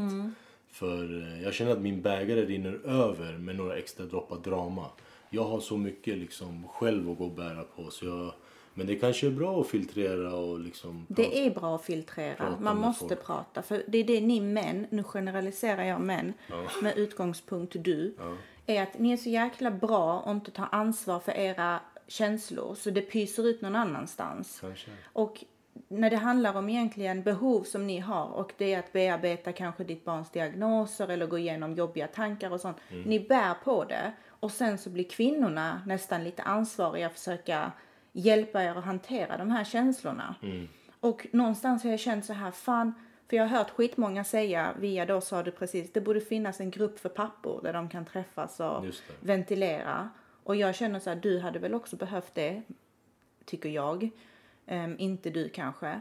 För 0.70 1.22
eh, 1.22 1.42
jag 1.42 1.54
känner 1.54 1.72
att 1.72 1.80
min 1.80 2.02
bägare 2.02 2.44
rinner 2.44 2.80
över 2.84 3.38
med 3.38 3.56
några 3.56 3.76
extra 3.76 4.06
droppar 4.06 4.36
drama. 4.36 4.86
Jag 5.30 5.44
har 5.44 5.60
så 5.60 5.76
mycket 5.76 6.18
liksom 6.18 6.68
själv 6.68 7.10
att 7.10 7.18
gå 7.18 7.24
och 7.24 7.34
bära 7.34 7.64
på. 7.76 7.90
Så 7.90 8.06
jag, 8.06 8.32
men 8.74 8.86
det 8.86 8.96
kanske 8.96 9.26
är 9.26 9.30
bra 9.30 9.60
att 9.60 9.66
filtrera 9.66 10.34
och 10.34 10.60
liksom... 10.60 11.06
Det 11.08 11.46
är 11.46 11.50
bra 11.50 11.74
att 11.74 11.84
filtrera. 11.84 12.36
Prata 12.36 12.60
Man 12.60 12.78
måste 12.78 13.08
folk. 13.08 13.26
prata. 13.26 13.62
För 13.62 13.82
det 13.88 13.98
är 13.98 14.04
det 14.04 14.20
ni 14.20 14.40
män, 14.40 14.86
nu 14.90 15.02
generaliserar 15.02 15.84
jag 15.84 16.00
män 16.00 16.32
med 16.82 16.98
utgångspunkt 16.98 17.76
du, 17.78 18.14
är 18.66 18.82
att 18.82 18.98
ni 18.98 19.12
är 19.12 19.16
så 19.16 19.28
jäkla 19.28 19.70
bra 19.70 20.20
att 20.20 20.34
inte 20.34 20.50
ta 20.50 20.66
ansvar 20.66 21.20
för 21.20 21.32
era 21.32 21.80
känslor 22.06 22.74
så 22.74 22.90
det 22.90 23.02
pyser 23.02 23.46
ut 23.46 23.60
någon 23.60 23.76
annanstans. 23.76 24.58
Kanske. 24.60 24.90
Och 25.12 25.44
när 25.88 26.10
det 26.10 26.16
handlar 26.16 26.56
om 26.56 26.68
egentligen 26.68 27.22
behov 27.22 27.62
som 27.62 27.86
ni 27.86 27.98
har 27.98 28.26
och 28.26 28.52
det 28.58 28.74
är 28.74 28.78
att 28.78 28.92
bearbeta 28.92 29.52
kanske 29.52 29.84
ditt 29.84 30.04
barns 30.04 30.30
diagnoser 30.30 31.08
eller 31.08 31.26
gå 31.26 31.38
igenom 31.38 31.74
jobbiga 31.74 32.06
tankar 32.06 32.50
och 32.50 32.60
sånt. 32.60 32.76
Ni 33.06 33.20
bär 33.20 33.54
på 33.64 33.84
det 33.84 34.12
och 34.28 34.50
sen 34.50 34.78
så 34.78 34.90
blir 34.90 35.04
kvinnorna 35.04 35.82
nästan 35.86 36.24
lite 36.24 36.42
ansvariga 36.42 37.06
att 37.06 37.12
försöka 37.12 37.72
hjälpa 38.12 38.62
er 38.62 38.74
att 38.74 38.84
hantera 38.84 39.36
de 39.36 39.50
här 39.50 39.64
känslorna. 39.64 40.34
Och 41.00 41.26
någonstans 41.32 41.84
har 41.84 41.90
jag 41.90 42.00
känt 42.00 42.24
så 42.24 42.32
här, 42.32 42.50
fan, 42.50 42.94
för 43.28 43.36
jag 43.36 43.44
har 43.46 43.58
hört 43.58 43.70
skitmånga 43.70 44.24
säga 44.24 44.74
via 44.78 45.06
då 45.06 45.20
sa 45.20 45.42
du 45.42 45.50
precis, 45.50 45.92
det 45.92 46.00
borde 46.00 46.20
finnas 46.20 46.60
en 46.60 46.70
grupp 46.70 46.98
för 46.98 47.08
pappor 47.08 47.60
där 47.62 47.72
de 47.72 47.88
kan 47.88 48.04
träffas 48.04 48.60
och 48.60 48.84
ventilera. 49.20 50.10
Och 50.44 50.56
jag 50.56 50.74
känner 50.74 51.00
så 51.00 51.10
här, 51.10 51.16
du 51.16 51.40
hade 51.40 51.58
väl 51.58 51.74
också 51.74 51.96
behövt 51.96 52.34
det, 52.34 52.62
tycker 53.44 53.68
jag. 53.68 54.10
Ehm, 54.66 54.96
inte 54.98 55.30
du 55.30 55.48
kanske. 55.48 56.00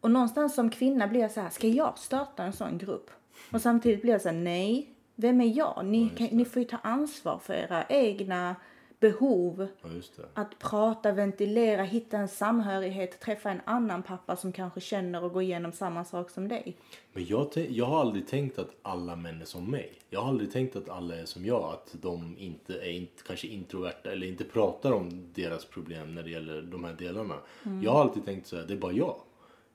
Och 0.00 0.10
någonstans 0.10 0.54
som 0.54 0.70
kvinna 0.70 1.06
blir 1.06 1.20
jag 1.20 1.30
så 1.30 1.40
här, 1.40 1.50
ska 1.50 1.68
jag 1.68 1.98
starta 1.98 2.44
en 2.44 2.52
sån 2.52 2.78
grupp? 2.78 3.10
Och 3.52 3.62
samtidigt 3.62 4.02
blir 4.02 4.12
jag 4.12 4.22
så 4.22 4.28
här, 4.28 4.36
nej, 4.36 4.94
vem 5.14 5.40
är 5.40 5.56
jag? 5.56 5.84
Ni, 5.84 6.08
kan, 6.08 6.26
ni 6.26 6.44
får 6.44 6.62
ju 6.62 6.68
ta 6.68 6.76
ansvar 6.76 7.38
för 7.38 7.54
era 7.54 7.84
egna 7.88 8.56
behov. 9.00 9.66
Ja. 9.82 9.88
Att 10.34 10.58
prata, 10.58 11.12
ventilera, 11.12 11.82
hitta 11.82 12.16
en 12.18 12.28
samhörighet, 12.28 13.20
träffa 13.20 13.50
en 13.50 13.60
annan 13.64 14.02
pappa 14.02 14.36
som 14.36 14.52
kanske 14.52 14.80
känner 14.80 15.24
och 15.24 15.32
går 15.32 15.42
igenom 15.42 15.72
samma 15.72 16.04
sak 16.04 16.30
som 16.30 16.48
dig. 16.48 16.76
Men 17.12 17.26
jag, 17.26 17.48
jag 17.70 17.86
har 17.86 18.00
aldrig 18.00 18.26
tänkt 18.28 18.58
att 18.58 18.70
alla 18.82 19.16
män 19.16 19.40
är 19.40 19.44
som 19.44 19.70
mig. 19.70 19.92
Jag 20.10 20.20
har 20.20 20.28
aldrig 20.28 20.52
tänkt 20.52 20.76
att 20.76 20.88
alla 20.88 21.16
är 21.16 21.24
som 21.24 21.44
jag. 21.46 21.62
Att 21.72 21.94
de 22.02 22.38
inte 22.38 22.74
är 22.74 22.90
inte, 22.90 23.22
kanske 23.26 23.46
introverta 23.46 24.12
eller 24.12 24.26
inte 24.26 24.44
pratar 24.44 24.92
om 24.92 25.32
deras 25.34 25.64
problem 25.64 26.14
när 26.14 26.22
det 26.22 26.30
gäller 26.30 26.62
de 26.62 26.84
här 26.84 26.92
delarna. 26.92 27.34
Mm. 27.66 27.82
Jag 27.82 27.90
har 27.92 28.00
alltid 28.00 28.24
tänkt 28.24 28.46
så 28.46 28.56
här, 28.56 28.64
det 28.64 28.74
är 28.74 28.78
bara 28.78 28.92
jag. 28.92 29.16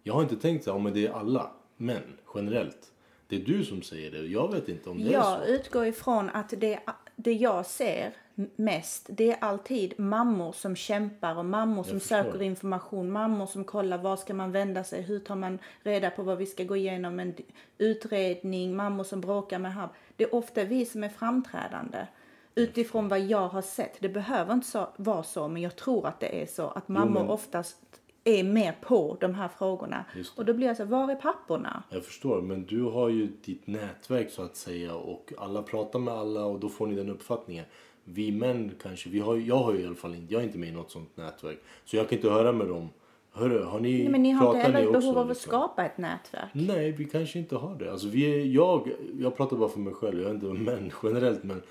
Jag 0.04 0.14
har 0.14 0.22
inte 0.24 0.36
tänkt 0.36 0.64
så 0.64 0.72
här, 0.72 0.78
"Ja, 0.78 0.84
men 0.84 0.94
det 0.94 1.08
är 1.08 1.12
alla 1.12 1.52
män 1.78 2.18
generellt. 2.36 2.90
Det 3.28 3.36
är 3.36 3.40
du 3.46 3.66
som 3.66 3.82
säger 3.82 4.12
det. 4.12 4.18
Jag 4.28 4.52
vet 4.54 4.70
inte 4.70 4.90
om 4.90 4.98
det 5.04 5.10
är 5.10 5.14
Jag 5.14 5.40
så. 5.40 5.46
utgår 5.46 5.86
ifrån 5.86 6.30
att 6.30 6.54
det, 6.58 6.80
det 7.16 7.34
jag 7.34 7.66
ser 7.66 8.14
mest, 8.56 9.06
det 9.10 9.32
är 9.32 9.38
alltid 9.42 10.00
mammor 10.00 10.52
som 10.52 10.76
kämpar 10.76 11.38
och 11.38 11.46
mammor 11.46 11.84
som 11.84 12.00
söker 12.00 12.42
information, 12.42 13.12
mammor 13.12 13.46
som 13.46 13.64
kollar 13.64 13.98
var 13.98 14.18
ska 14.18 14.34
man 14.34 14.52
vända 14.52 14.84
sig, 14.84 15.02
hur 15.02 15.20
tar 15.20 15.36
man 15.36 15.60
reda 15.84 16.10
på 16.10 16.24
vad 16.24 16.38
vi 16.38 16.46
ska 16.46 16.64
gå 16.64 16.76
igenom, 16.76 17.20
en 17.20 17.34
utredning, 17.78 18.76
mammor 18.76 19.04
som 19.04 19.22
bråkar 19.22 19.60
med 19.60 19.74
hab. 19.74 19.90
Det 20.16 20.24
är 20.24 20.36
ofta 20.36 20.64
vi 20.64 20.86
som 20.86 21.04
är 21.04 21.10
framträdande. 21.10 22.08
Utifrån 22.56 23.08
vad 23.08 23.20
jag 23.20 23.48
har 23.48 23.62
sett. 23.62 23.98
Det 24.00 24.10
behöver 24.10 24.54
inte 24.54 24.68
så, 24.68 24.88
vara 24.96 25.24
så, 25.24 25.48
men 25.48 25.62
jag 25.62 25.76
tror 25.76 26.08
att 26.08 26.20
det 26.20 26.42
är 26.42 26.46
så. 26.46 26.68
Att 26.68 26.88
mammor 26.88 27.20
men- 27.20 27.30
oftast 27.30 27.78
är 28.24 28.44
mer 28.44 28.76
på 28.82 29.18
de 29.20 29.34
här 29.34 29.48
frågorna. 29.48 30.06
Och 30.36 30.46
då 30.46 30.54
blir 30.54 30.68
jag 30.68 30.78
så 30.78 30.84
här, 30.84 30.90
var 30.90 31.12
är 31.12 31.16
papporna? 31.16 31.84
Jag 31.90 32.06
förstår, 32.06 32.42
men 32.42 32.66
du 32.66 32.82
har 32.82 33.10
ju 33.10 33.28
ditt 33.46 33.68
nätverk 33.68 34.30
så 34.30 34.42
att 34.42 34.56
säga 34.56 34.96
och 34.96 35.34
alla 35.38 35.64
pratar 35.64 36.00
med 36.00 36.14
alla 36.14 36.46
och 36.46 36.60
då 36.60 36.70
får 36.70 36.88
ni 36.88 36.96
den 36.96 37.10
uppfattningen. 37.10 37.66
Vi 38.04 38.32
män 38.32 38.72
kanske, 38.82 39.10
vi 39.10 39.20
har, 39.20 39.36
jag 39.38 39.58
har 39.58 39.74
ju 39.74 39.80
i 39.80 39.86
alla 39.86 39.96
fall 39.96 40.16
inte, 40.16 40.34
jag 40.34 40.42
är 40.42 40.46
inte 40.46 40.58
med 40.58 40.70
i 40.70 40.72
något 40.72 40.92
sånt 40.92 41.18
nätverk. 41.18 41.60
Så 41.86 41.96
jag 41.96 42.10
kan 42.10 42.18
inte 42.18 42.30
höra 42.30 42.52
med 42.52 42.68
dem. 42.68 42.90
Hörru, 43.32 43.64
har 43.64 43.80
ni, 43.80 43.98
Nej, 43.98 44.10
men 44.10 44.24
ni 44.24 44.32
har 44.32 44.48
inte 44.48 44.60
heller 44.60 44.88
också, 44.88 45.00
behov 45.00 45.18
av 45.18 45.24
att 45.24 45.30
liksom? 45.30 45.50
skapa 45.50 45.86
ett 45.86 45.98
nätverk. 45.98 46.50
Nej, 46.54 46.92
vi 46.92 47.06
kanske 47.06 47.40
inte 47.40 47.56
har 47.56 47.76
det. 47.76 47.92
Alltså 47.92 48.08
vi 48.08 48.26
är, 48.26 48.46
jag, 48.46 48.92
jag 49.20 49.38
pratar 49.38 49.58
bara 49.58 49.70
för 49.70 49.80
mig 49.80 49.94
själv, 49.94 50.22
jag 50.22 50.30
är 50.30 50.34
inte 50.34 50.46
män 50.46 50.92
generellt 51.04 51.44
men 51.44 51.62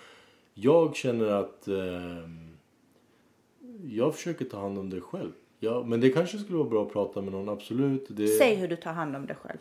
jag 0.55 0.97
känner 0.97 1.27
att 1.27 1.69
ehm, 1.69 2.57
jag 3.85 4.15
försöker 4.15 4.45
ta 4.45 4.61
hand 4.61 4.79
om 4.79 4.91
det 4.91 5.01
själv. 5.01 5.33
Ja, 5.65 5.83
men 5.87 6.01
det 6.01 6.11
kanske 6.11 6.39
skulle 6.39 6.59
vara 6.59 6.69
bra 6.69 6.83
att 6.87 6.93
prata 6.93 7.21
med 7.23 7.33
någon, 7.33 7.49
absolut. 7.49 8.07
Det, 8.09 8.27
Säg 8.29 8.55
hur 8.55 8.69
du 8.69 8.77
tar 8.77 8.93
hand 8.93 9.17
om 9.17 9.27
dig 9.27 9.37
själv. 9.37 9.59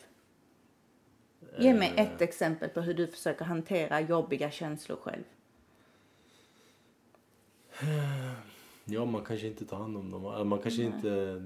Ge 1.60 1.74
mig 1.74 1.94
Eh. 1.96 2.06
ett 2.06 2.22
exempel 2.22 2.70
på 2.70 2.82
hur 2.82 2.94
du 2.94 3.08
försöker 3.08 3.46
hantera 3.46 4.02
jobbiga 4.02 4.52
känslor 4.52 4.98
själv. 4.98 5.24
Ja, 8.86 9.06
man 9.06 9.24
kanske 9.26 9.48
inte 9.48 9.66
tar 9.66 9.78
hand 9.78 9.98
om 9.98 10.12
dem. 10.12 10.50
Man 10.50 10.60
kanske 10.60 10.84
inte... 10.84 11.42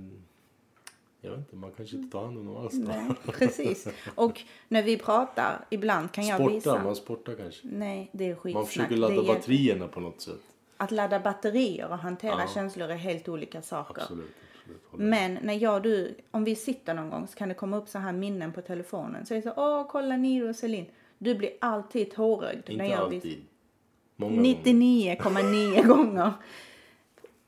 Jag 1.21 1.29
vet 1.31 1.39
inte, 1.39 1.55
man 1.55 1.71
kanske 1.77 1.95
inte 1.95 2.11
tar 2.17 2.23
hand 2.25 2.37
om 2.37 2.45
dem 2.45 2.57
alls. 2.57 2.73
Nej, 2.73 3.09
precis. 3.25 3.87
Och 4.15 4.41
när 4.67 4.83
vi 4.83 4.97
pratar, 4.97 5.65
ibland 5.69 6.11
kan 6.11 6.27
jag 6.27 6.37
Sporta, 6.39 6.53
visa... 6.55 6.83
man 6.83 6.95
sportar 6.95 7.35
kanske. 7.35 7.67
Nej, 7.67 8.09
det 8.11 8.29
är 8.29 8.35
skitsnack. 8.35 8.53
Man 8.53 8.65
försöker 8.67 8.95
ladda 8.97 9.23
batterierna 9.23 9.87
på 9.87 9.99
något 9.99 10.21
sätt. 10.21 10.39
Att 10.77 10.91
ladda 10.91 11.19
batterier 11.19 11.87
och 11.89 11.97
hantera 11.97 12.35
Ja. 12.39 12.47
känslor 12.53 12.89
är 12.89 12.95
helt 12.95 13.27
olika 13.29 13.61
saker. 13.61 14.01
Absolut. 14.01 14.31
Men 14.91 15.38
när 15.41 15.54
jag 15.54 15.75
och 15.75 15.82
du, 15.82 16.15
om 16.32 16.43
vi 16.43 16.56
sitter 16.56 16.93
någon 16.93 17.10
gång 17.10 17.28
så 17.28 17.38
kan 17.38 17.49
det 17.49 17.56
komma 17.56 17.78
upp 17.78 17.89
så 17.89 17.99
här 17.99 18.13
minnen 18.13 18.54
på 18.54 18.62
telefonen. 18.62 19.25
Så 19.25 19.34
är 19.34 19.36
det 19.36 19.41
så, 19.41 19.54
åh 19.58 19.88
kolla 19.89 20.17
Niro 20.17 20.49
och 20.49 20.56
Celine. 20.56 20.86
Du 21.17 21.36
blir 21.36 21.51
alltid 21.62 22.12
tårögd. 22.12 22.58
Inte 22.58 22.84
när 22.84 22.89
jag 22.89 22.99
alltid. 22.99 23.45
Många 24.15 24.36
gånger. 24.36 24.56
99,9 24.56 25.88
gånger 25.88 26.34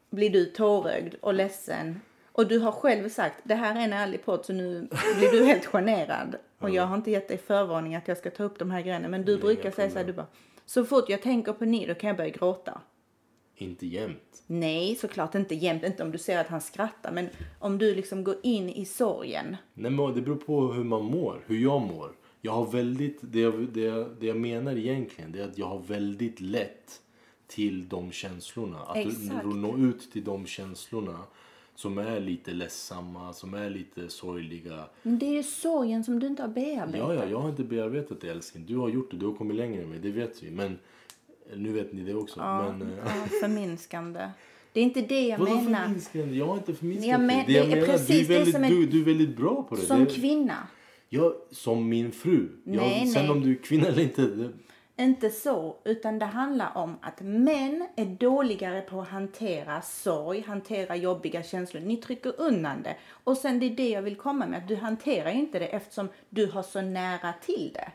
blir 0.10 0.30
du 0.30 0.46
tårögd 0.46 1.16
och 1.22 1.34
ledsen. 1.34 2.02
Och 2.32 2.48
du 2.48 2.60
har 2.60 2.72
själv 2.72 3.10
sagt, 3.10 3.36
det 3.44 3.56
här 3.56 3.76
är 3.76 3.80
en 3.80 3.94
ärlig 3.94 4.26
podd 4.26 4.46
så 4.46 4.54
nu 4.54 4.88
blir 5.18 5.32
du 5.32 5.46
helt 5.46 5.66
generad. 5.66 6.36
Och 6.60 6.70
jag 6.70 6.84
har 6.84 6.96
inte 6.96 7.12
gett 7.12 7.28
dig 7.28 7.38
förvarning 7.38 7.96
att 7.96 8.08
jag 8.08 8.18
ska 8.18 8.30
ta 8.30 8.44
upp 8.44 8.60
de 8.60 8.72
här 8.72 8.82
grejerna. 8.82 9.08
Men 9.08 9.26
du 9.26 9.32
Nej, 9.32 9.42
brukar 9.42 9.72
säga 9.72 9.90
så 9.90 9.98
här, 9.98 10.06
du 10.06 10.14
bara, 10.14 10.28
så 10.66 10.86
fort 10.86 11.10
jag 11.10 11.22
tänker 11.22 11.54
på 11.54 11.66
ni 11.66 11.86
då 11.86 11.96
kan 11.96 12.08
jag 12.08 12.18
börja 12.18 12.30
gråta. 12.30 12.82
Inte 13.58 13.88
jämt. 13.88 14.44
Nej, 14.48 14.96
såklart 14.96 15.36
inte 15.36 15.56
jämt, 15.56 15.84
inte 15.84 16.04
om 16.04 16.12
du 16.12 16.18
ser 16.18 16.38
att 16.38 16.48
han 16.48 16.62
skrattar. 16.62 17.12
Men 17.12 17.30
om 17.60 17.78
du 17.78 17.96
liksom 17.96 18.24
går 18.24 18.36
in 18.44 18.70
i 18.70 18.86
sorgen. 18.86 19.58
Nej, 19.74 19.92
men 19.92 20.14
det 20.14 20.22
beror 20.22 20.36
på 20.36 20.74
hur 20.74 20.84
man 20.84 21.06
mår, 21.06 21.44
hur 21.48 21.58
jag 21.58 21.82
mår. 21.82 22.12
Jag 22.42 22.52
har 22.52 22.66
väldigt, 22.66 23.18
det 23.22 23.40
jag, 23.40 23.68
det, 23.74 23.82
jag, 23.82 24.08
det 24.20 24.26
jag 24.26 24.38
menar 24.38 24.78
egentligen 24.78 25.32
det 25.32 25.40
är 25.40 25.44
att 25.44 25.58
jag 25.58 25.66
har 25.66 25.80
väldigt 25.80 26.42
lätt 26.42 27.02
till 27.48 27.90
de 27.90 28.12
känslorna. 28.12 28.80
Att 28.80 28.98
Exakt. 28.98 29.46
nå 29.46 29.78
ut 29.78 30.12
till 30.12 30.24
de 30.24 30.46
känslorna 30.46 31.20
som 31.76 31.98
är 31.98 32.20
lite 32.20 32.52
ledsamma, 32.52 33.34
som 33.34 33.54
är 33.54 33.70
lite 33.70 34.10
sorgliga. 34.10 34.86
Men 35.04 35.20
det 35.20 35.26
är 35.26 35.34
ju 35.34 35.44
sorgen 35.44 36.04
som 36.04 36.20
du 36.20 36.28
inte 36.28 36.44
har 36.44 36.50
bearbetat. 36.50 37.10
Ja, 37.10 37.14
ja, 37.14 37.30
jag 37.30 37.40
har 37.40 37.50
inte 37.50 37.64
bearbetat 37.64 38.22
det 38.22 38.30
älskling. 38.30 38.66
Du 38.66 38.78
har 38.78 38.90
gjort 38.90 39.12
det, 39.12 39.18
du 39.18 39.26
har 39.26 39.34
kommit 39.34 39.58
längre 39.58 39.84
än 39.84 39.90
mig, 39.90 40.00
det 40.00 40.12
vet 40.12 40.44
vi. 40.44 40.52
Men 40.52 40.80
nu 41.56 41.72
vet 41.74 41.94
ni 41.94 42.02
det 42.04 42.14
också. 42.14 42.40
Ja, 42.40 42.72
men, 42.80 42.82
eh, 42.82 42.98
ja, 43.06 43.12
förminskande. 43.42 44.30
Det 44.74 44.80
är 44.80 44.84
inte 44.84 45.02
det 45.02 45.28
jag 45.28 45.38
Vadå 45.38 45.56
menar. 45.56 45.80
förminskande? 45.84 46.36
Jag 46.38 46.46
har 46.48 46.56
inte 46.58 46.74
förminskat 46.74 47.10
Jag 47.12 47.20
men- 47.22 47.38
det. 47.38 47.44
Det 47.48 47.54
jag 47.54 47.68
det 47.68 47.72
är 47.72 47.76
menar, 47.76 47.88
precis 47.88 48.08
du, 48.28 48.34
det 48.34 48.34
är 48.34 48.38
väldigt, 48.38 48.56
som 48.56 48.64
är- 48.64 48.70
du, 48.70 48.86
du 48.86 49.02
är 49.02 49.06
väldigt 49.06 49.38
bra 49.38 49.64
på 49.64 49.76
det. 49.76 49.82
Som 49.82 50.06
det 50.06 50.12
kvinna. 50.14 50.68
jag, 51.10 51.34
som 51.52 51.90
min 51.90 52.12
fru. 52.12 52.50
Nej, 52.64 53.00
jag, 53.00 53.08
sen 53.10 53.22
nej. 53.22 53.32
om 53.32 53.42
du 53.42 53.52
är 53.52 53.56
kvinna 53.64 53.88
eller 53.88 54.02
inte. 54.04 54.22
Det, 54.22 54.50
Inte 55.04 55.30
så, 55.30 55.76
utan 55.86 56.20
det 56.20 56.26
handlar 56.26 56.78
om 56.78 56.96
att 57.02 57.22
män 57.22 57.88
är 57.96 58.06
dåligare 58.06 58.82
på 58.82 59.02
att 59.02 59.08
hantera 59.10 59.82
sorg, 59.82 60.42
hantera 60.48 60.96
jobbiga 60.96 61.44
känslor. 61.44 61.82
Ni 61.82 61.98
trycker 61.98 62.34
undan 62.42 62.82
det. 62.84 62.96
Och 63.24 63.38
sen 63.38 63.60
det 63.60 63.66
är 63.66 63.76
det 63.76 63.90
jag 63.90 64.02
vill 64.02 64.16
komma 64.16 64.46
med, 64.48 64.58
att 64.58 64.68
du 64.68 64.76
hanterar 64.76 65.30
inte 65.32 65.60
det 65.60 65.66
eftersom 65.68 66.10
du 66.30 66.46
har 66.52 66.64
så 66.64 66.82
nära 66.82 67.34
till 67.46 67.72
det. 67.74 67.92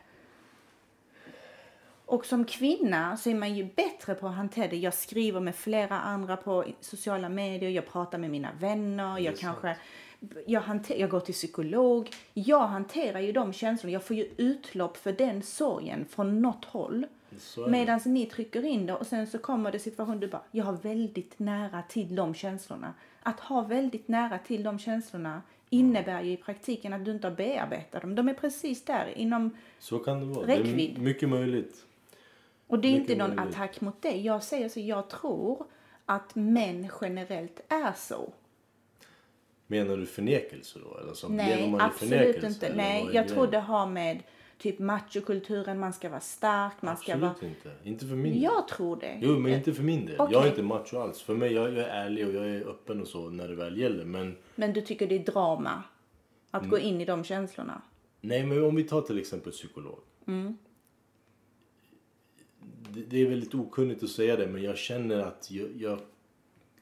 Och 2.13 2.25
som 2.25 2.45
kvinna 2.45 3.17
så 3.17 3.29
är 3.29 3.35
man 3.35 3.55
ju 3.55 3.63
bättre 3.63 4.15
på 4.15 4.27
att 4.27 4.35
hantera 4.35 4.67
det. 4.67 4.77
Jag 4.77 4.93
skriver 4.93 5.39
med 5.39 5.55
flera 5.55 5.99
andra 5.99 6.37
på 6.37 6.65
sociala 6.79 7.29
medier, 7.29 7.69
jag 7.69 7.87
pratar 7.87 8.17
med 8.17 8.29
mina 8.29 8.49
vänner, 8.59 9.19
jag 9.19 9.37
kanske 9.37 9.75
jag, 10.45 10.61
hanter, 10.61 10.95
jag 10.95 11.09
går 11.09 11.19
till 11.19 11.33
psykolog. 11.33 12.09
Jag 12.33 12.67
hanterar 12.67 13.19
ju 13.19 13.31
de 13.31 13.53
känslorna. 13.53 13.93
Jag 13.93 14.03
får 14.03 14.15
ju 14.15 14.29
utlopp 14.37 14.97
för 14.97 15.11
den 15.11 15.41
sorgen 15.41 16.05
från 16.09 16.41
något 16.41 16.65
håll. 16.65 17.05
Medan 17.67 17.99
ni 18.05 18.25
trycker 18.25 18.65
in 18.65 18.85
det 18.85 18.93
och 18.93 19.07
sen 19.07 19.27
så 19.27 19.37
kommer 19.37 19.71
det 19.71 19.79
situation 19.79 20.19
du 20.19 20.27
bara, 20.27 20.41
jag 20.51 20.65
har 20.65 20.73
väldigt 20.73 21.39
nära 21.39 21.81
till 21.89 22.15
de 22.15 22.33
känslorna. 22.33 22.93
Att 23.23 23.39
ha 23.39 23.61
väldigt 23.61 24.07
nära 24.07 24.37
till 24.37 24.63
de 24.63 24.79
känslorna 24.79 25.41
innebär 25.69 26.21
ju 26.21 26.31
i 26.31 26.37
praktiken 26.37 26.93
att 26.93 27.05
du 27.05 27.11
inte 27.11 27.27
har 27.27 27.35
bearbetat 27.35 28.01
dem. 28.01 28.15
De 28.15 28.29
är 28.29 28.33
precis 28.33 28.85
där 28.85 29.13
inom 29.15 29.57
Så 29.79 29.99
kan 29.99 30.19
det 30.19 30.25
vara. 30.25 30.47
räckvidd. 30.47 30.95
Det 30.95 31.01
är 31.01 31.03
mycket 31.03 31.29
möjligt. 31.29 31.85
Och 32.73 32.79
det 32.79 32.87
är 32.87 32.91
inte 32.91 33.15
någon 33.15 33.35
möjligt. 33.35 33.55
attack 33.55 33.81
mot 33.81 34.01
dig. 34.01 34.25
Jag 34.25 34.43
säger 34.43 34.69
så, 34.69 34.79
jag 34.79 35.09
tror 35.09 35.65
att 36.05 36.35
män 36.35 36.89
generellt 37.01 37.59
är 37.69 37.93
så. 37.93 38.33
Menar 39.67 39.97
du 39.97 40.05
förnekelse 40.05 40.79
då? 40.83 40.97
Eller 40.99 41.13
så 41.13 41.27
Nej, 41.29 41.75
absolut 41.79 42.43
inte. 42.43 42.65
eller 42.67 42.75
Nej, 42.77 43.09
jag 43.13 43.27
tror 43.27 43.47
det 43.47 43.59
har 43.59 43.85
med 43.87 44.23
typ 44.57 44.79
machokulturen, 44.79 45.79
man 45.79 45.93
ska 45.93 46.09
vara 46.09 46.19
stark, 46.19 46.73
man 46.81 46.97
ska 46.97 47.13
Absolut 47.13 47.41
vara... 47.41 47.49
inte. 47.51 47.71
Inte 47.89 48.05
för 48.05 48.15
min 48.15 48.33
del. 48.33 48.41
Jag 48.43 48.67
tror 48.67 48.95
det. 48.95 49.19
Jo, 49.21 49.39
men 49.39 49.53
inte 49.53 49.73
för 49.73 49.83
min 49.83 50.05
del. 50.05 50.15
Okej. 50.19 50.33
Jag 50.33 50.43
är 50.45 50.49
inte 50.49 50.63
macho 50.63 50.97
alls. 50.97 51.21
För 51.21 51.35
mig, 51.35 51.53
jag, 51.53 51.67
jag 51.73 51.77
är 51.77 51.87
ärlig 52.05 52.27
och 52.27 52.33
jag 52.33 52.45
är 52.49 52.61
öppen 52.69 53.01
och 53.01 53.07
så 53.07 53.29
när 53.29 53.47
det 53.47 53.55
väl 53.55 53.77
gäller. 53.77 54.05
Men 54.05 54.37
Men 54.55 54.73
du 54.73 54.81
tycker 54.81 55.07
det 55.07 55.15
är 55.15 55.19
drama 55.25 55.83
att 56.51 56.61
Mm. 56.61 56.69
gå 56.71 56.79
in 56.79 57.01
i 57.01 57.05
de 57.05 57.23
känslorna? 57.23 57.81
nej, 58.21 58.43
men 58.45 58.63
om 58.63 58.75
vi 58.75 58.83
tar 58.83 59.01
till 59.01 59.19
exempel 59.19 59.51
psykolog. 59.51 59.99
Mm. 60.27 60.57
Det, 62.95 63.21
är 63.21 63.29
väldigt 63.29 63.55
okunnigt 63.55 64.03
att 64.03 64.09
säga 64.09 64.35
det, 64.35 64.47
men 64.47 64.63
jag 64.63 64.77
känner 64.77 65.19
att 65.19 65.51
jag, 65.51 65.69
jag 65.77 65.99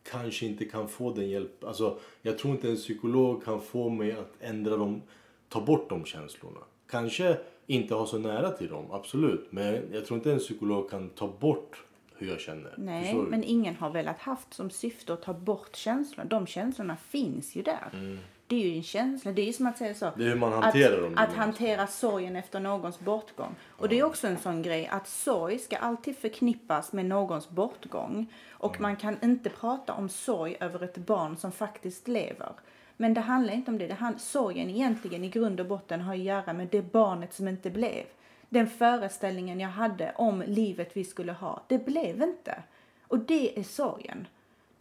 kanske 0.03 0.45
inte 0.45 0.65
kan 0.65 0.87
få 0.87 1.13
den 1.13 1.29
hjälp. 1.29 1.63
Alltså, 1.63 1.99
jag 2.21 2.37
tror 2.37 2.53
inte 2.53 2.69
en 2.69 2.75
psykolog 2.75 3.43
kan 3.43 3.61
få 3.61 3.89
mig 3.89 4.11
att 4.11 4.33
ändra 4.39 4.77
dem, 4.77 5.01
ta 5.49 5.61
bort 5.61 5.89
de 5.89 6.05
känslorna. 6.05 6.59
Kanske 6.89 7.37
inte 7.67 7.95
ha 7.95 8.05
så 8.05 8.17
nära 8.17 8.51
till 8.51 8.67
dem, 8.67 8.91
absolut. 8.91 9.47
Men 9.51 9.83
jag 9.93 10.05
tror 10.05 10.17
inte 10.17 10.31
en 10.31 10.39
psykolog 10.39 10.89
kan 10.89 11.09
ta 11.09 11.27
bort 11.39 11.83
hur 12.17 12.27
jag 12.27 12.39
känner. 12.39 12.73
Nej, 12.77 13.15
men 13.15 13.43
ingen 13.43 13.75
har 13.75 13.89
velat 13.89 14.19
haft 14.19 14.53
som 14.53 14.69
syfte 14.69 15.13
att 15.13 15.21
ta 15.21 15.33
bort 15.33 15.75
känslorna. 15.75 16.29
De 16.29 16.47
känslorna 16.47 16.97
finns 16.97 17.55
ju 17.55 17.61
där. 17.61 18.19
Det 18.51 18.63
är 18.63 18.67
ju 18.67 18.75
en 18.75 18.83
känsla. 18.83 19.31
Det 19.31 19.41
är 19.41 19.45
ju 19.45 19.53
som 19.53 19.67
att 19.67 19.77
säga 19.77 19.93
så. 19.93 20.05
Mm. 20.05 20.19
Det 20.19 20.25
är 20.25 20.29
hur 20.29 20.35
man 20.35 20.53
hanterar 20.53 20.97
att, 20.97 21.03
dem. 21.03 21.13
Att 21.17 21.33
hantera 21.33 21.87
sorgen 21.87 22.35
efter 22.35 22.59
någons 22.59 22.99
bortgång. 22.99 23.55
Och 23.69 23.89
det 23.89 23.99
är 23.99 24.03
också 24.03 24.27
en 24.27 24.37
sån 24.37 24.61
grej 24.61 24.87
att 24.87 25.07
sorg 25.07 25.59
ska 25.59 25.77
alltid 25.77 26.17
förknippas 26.17 26.93
med 26.93 27.05
någons 27.05 27.49
bortgång. 27.49 28.33
Och 28.51 28.81
man 28.81 28.95
kan 28.95 29.17
inte 29.23 29.49
prata 29.49 29.93
om 29.93 30.09
sorg 30.09 30.57
över 30.59 30.83
ett 30.83 30.97
barn 30.97 31.37
som 31.37 31.51
faktiskt 31.51 32.07
lever. 32.07 32.51
Men 32.97 33.13
det 33.13 33.21
handlar 33.21 33.53
inte 33.53 33.71
om 33.71 33.77
det. 33.77 33.87
det 33.87 33.93
hand, 33.93 34.21
sorgen 34.21 34.69
egentligen 34.69 35.23
i 35.23 35.29
grund 35.29 35.59
och 35.59 35.65
botten 35.65 36.01
har 36.01 36.13
att 36.13 36.19
göra 36.19 36.53
med 36.53 36.67
det 36.67 36.91
barnet 36.91 37.33
som 37.33 37.47
inte 37.47 37.69
blev. 37.69 38.03
Den 38.49 38.67
föreställningen 38.67 39.59
jag 39.59 39.69
hade 39.69 40.13
om 40.15 40.43
livet 40.47 40.91
vi 40.93 41.03
skulle 41.03 41.31
ha, 41.31 41.63
det 41.67 41.85
blev 41.85 42.21
inte. 42.21 42.63
Och 43.07 43.19
det 43.19 43.59
är 43.59 43.63
sorgen. 43.63 44.27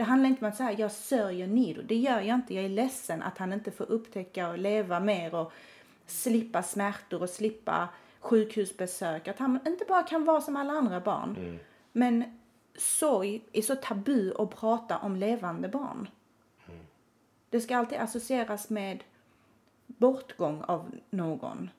Det 0.01 0.05
handlar 0.05 0.29
inte 0.29 0.45
om 0.45 0.49
att 0.49 0.57
säga 0.57 0.73
jag 0.73 0.93
sörjer 0.93 1.47
Nido. 1.47 1.83
Det 1.83 1.97
gör 1.97 2.21
jag 2.21 2.35
inte. 2.35 2.55
Jag 2.55 2.65
är 2.65 2.69
ledsen 2.69 3.23
att 3.23 3.39
han 3.39 3.53
inte 3.53 3.71
får 3.71 3.91
upptäcka 3.91 4.49
och 4.49 4.59
leva 4.59 5.01
mer 5.01 5.35
och 5.35 5.53
slippa 6.07 6.63
smärtor 6.63 7.23
och 7.23 7.31
slippa 7.31 7.89
sjukhusbesök. 8.21 9.29
Att 9.29 9.39
han 9.39 9.59
inte 9.67 9.85
bara 9.89 10.03
kan 10.03 10.25
vara 10.25 10.41
som 10.41 10.57
alla 10.57 10.73
andra 10.73 11.01
barn. 11.01 11.59
Men 11.93 12.39
sorg 12.77 13.43
är 13.53 13.63
så 13.63 13.77
tabu 13.77 14.35
att 14.39 14.51
prata 14.57 14.99
om 14.99 15.17
levande 15.17 15.69
barn. 15.69 16.09
Det 17.51 17.61
ska 17.61 17.77
alltid 17.77 17.99
associeras 17.99 18.71
med 18.71 19.05
bortgång 19.87 20.63
av 20.63 20.95
någon. 21.11 21.71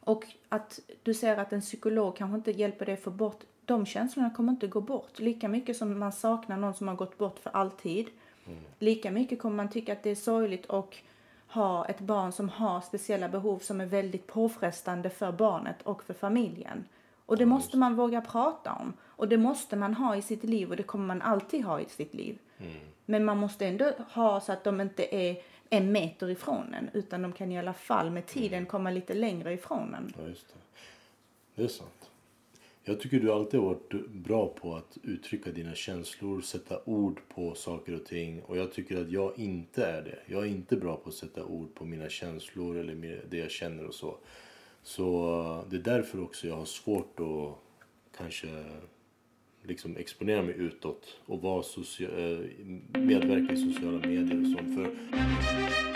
Och 0.00 0.26
att 0.48 0.80
du 1.02 1.14
säger 1.14 1.36
att 1.36 1.52
en 1.52 1.60
psykolog 1.60 2.16
kanske 2.16 2.36
inte 2.36 2.50
hjälper 2.50 2.86
dig 2.86 2.96
få 2.96 3.10
bort 3.10 3.44
de 3.70 3.86
känslorna 3.86 4.30
kommer 4.30 4.52
inte 4.52 4.66
gå 4.66 4.80
bort. 4.80 5.18
Lika 5.18 5.48
mycket 5.48 5.76
som 5.76 5.98
man 5.98 6.12
saknar 6.12 6.56
någon 6.56 6.74
som 6.74 6.88
har 6.88 6.94
gått 6.94 7.18
bort 7.18 7.38
för 7.38 7.50
alltid. 7.50 8.06
Lika 8.78 9.10
mycket 9.10 9.38
kommer 9.38 9.56
man 9.56 9.68
tycka 9.68 9.92
att 9.92 10.02
det 10.02 10.10
är 10.10 10.14
sorgligt 10.14 10.66
och 10.66 10.96
ha 11.46 11.86
ett 11.86 12.00
barn 12.00 12.32
som 12.32 12.48
har 12.48 12.80
speciella 12.80 13.28
behov 13.28 13.58
som 13.58 13.80
är 13.80 13.86
väldigt 13.86 14.26
påfrestande 14.26 15.10
för 15.10 15.32
barnet 15.32 15.82
och 15.82 16.02
för 16.02 16.14
familjen. 16.14 16.84
Och 17.26 17.36
det 17.36 17.46
måste 17.46 17.76
man 17.76 17.96
våga 17.96 18.20
prata 18.20 18.72
om. 18.72 18.92
Och 19.02 19.28
det 19.28 19.36
måste 19.36 19.76
man 19.76 19.94
ha 19.94 20.16
i 20.16 20.22
sitt 20.22 20.44
liv 20.44 20.70
och 20.70 20.76
det 20.76 20.82
kommer 20.82 21.06
man 21.06 21.22
alltid 21.22 21.64
ha 21.64 21.80
i 21.80 21.84
sitt 21.84 22.14
liv. 22.14 22.38
Men 23.04 23.24
man 23.24 23.38
måste 23.38 23.66
ändå 23.66 23.92
ha 24.12 24.40
så 24.40 24.52
att 24.52 24.64
de 24.64 24.80
inte 24.80 25.14
är 25.14 25.42
en 25.70 25.92
meter 25.92 26.30
ifrån 26.30 26.74
en 26.74 26.90
utan 26.92 27.22
de 27.22 27.32
kan 27.32 27.52
i 27.52 27.58
alla 27.58 27.72
fall 27.72 28.10
med 28.10 28.26
tiden 28.26 28.66
komma 28.66 28.90
lite 28.90 29.14
längre 29.14 29.52
ifrån 29.52 29.94
en. 29.94 30.12
Ja, 30.18 30.28
just 30.28 30.48
det. 30.48 30.54
Det 31.54 31.64
är 31.64 31.68
sant. 31.68 32.09
Jag 32.84 33.00
tycker 33.00 33.20
du 33.20 33.32
alltid 33.32 33.60
har 33.60 33.66
varit 33.66 34.06
bra 34.10 34.48
på 34.48 34.74
att 34.74 34.98
uttrycka 35.02 35.50
dina 35.50 35.74
känslor, 35.74 36.40
sätta 36.40 36.80
ord 36.84 37.20
på 37.34 37.54
saker 37.54 37.94
och 37.94 38.04
ting. 38.04 38.42
Och 38.42 38.56
jag 38.56 38.72
tycker 38.72 39.00
att 39.00 39.10
jag 39.10 39.38
inte 39.38 39.84
är 39.86 40.02
det. 40.02 40.18
Jag 40.26 40.42
är 40.42 40.48
inte 40.48 40.76
bra 40.76 40.96
på 40.96 41.08
att 41.08 41.14
sätta 41.14 41.44
ord 41.44 41.74
på 41.74 41.84
mina 41.84 42.08
känslor 42.08 42.76
eller 42.76 43.20
det 43.30 43.36
jag 43.36 43.50
känner 43.50 43.86
och 43.86 43.94
så. 43.94 44.16
Så 44.82 45.40
eh, 45.40 45.70
det 45.70 45.76
är 45.76 45.96
därför 45.96 46.22
också 46.22 46.46
jag 46.48 46.56
har 46.56 46.64
svårt 46.64 47.20
att 47.20 47.58
kanske 48.18 48.64
liksom 49.62 49.96
exponera 49.96 50.42
mig 50.42 50.54
utåt 50.58 51.16
och 51.26 51.42
vara 51.42 51.62
socia- 51.62 52.18
eh, 52.18 52.38
medverka 53.00 53.52
i 53.52 53.56
sociala 53.56 53.98
medier 53.98 54.40
och 54.40 54.58
sånt. 54.58 54.74
För 54.76 55.89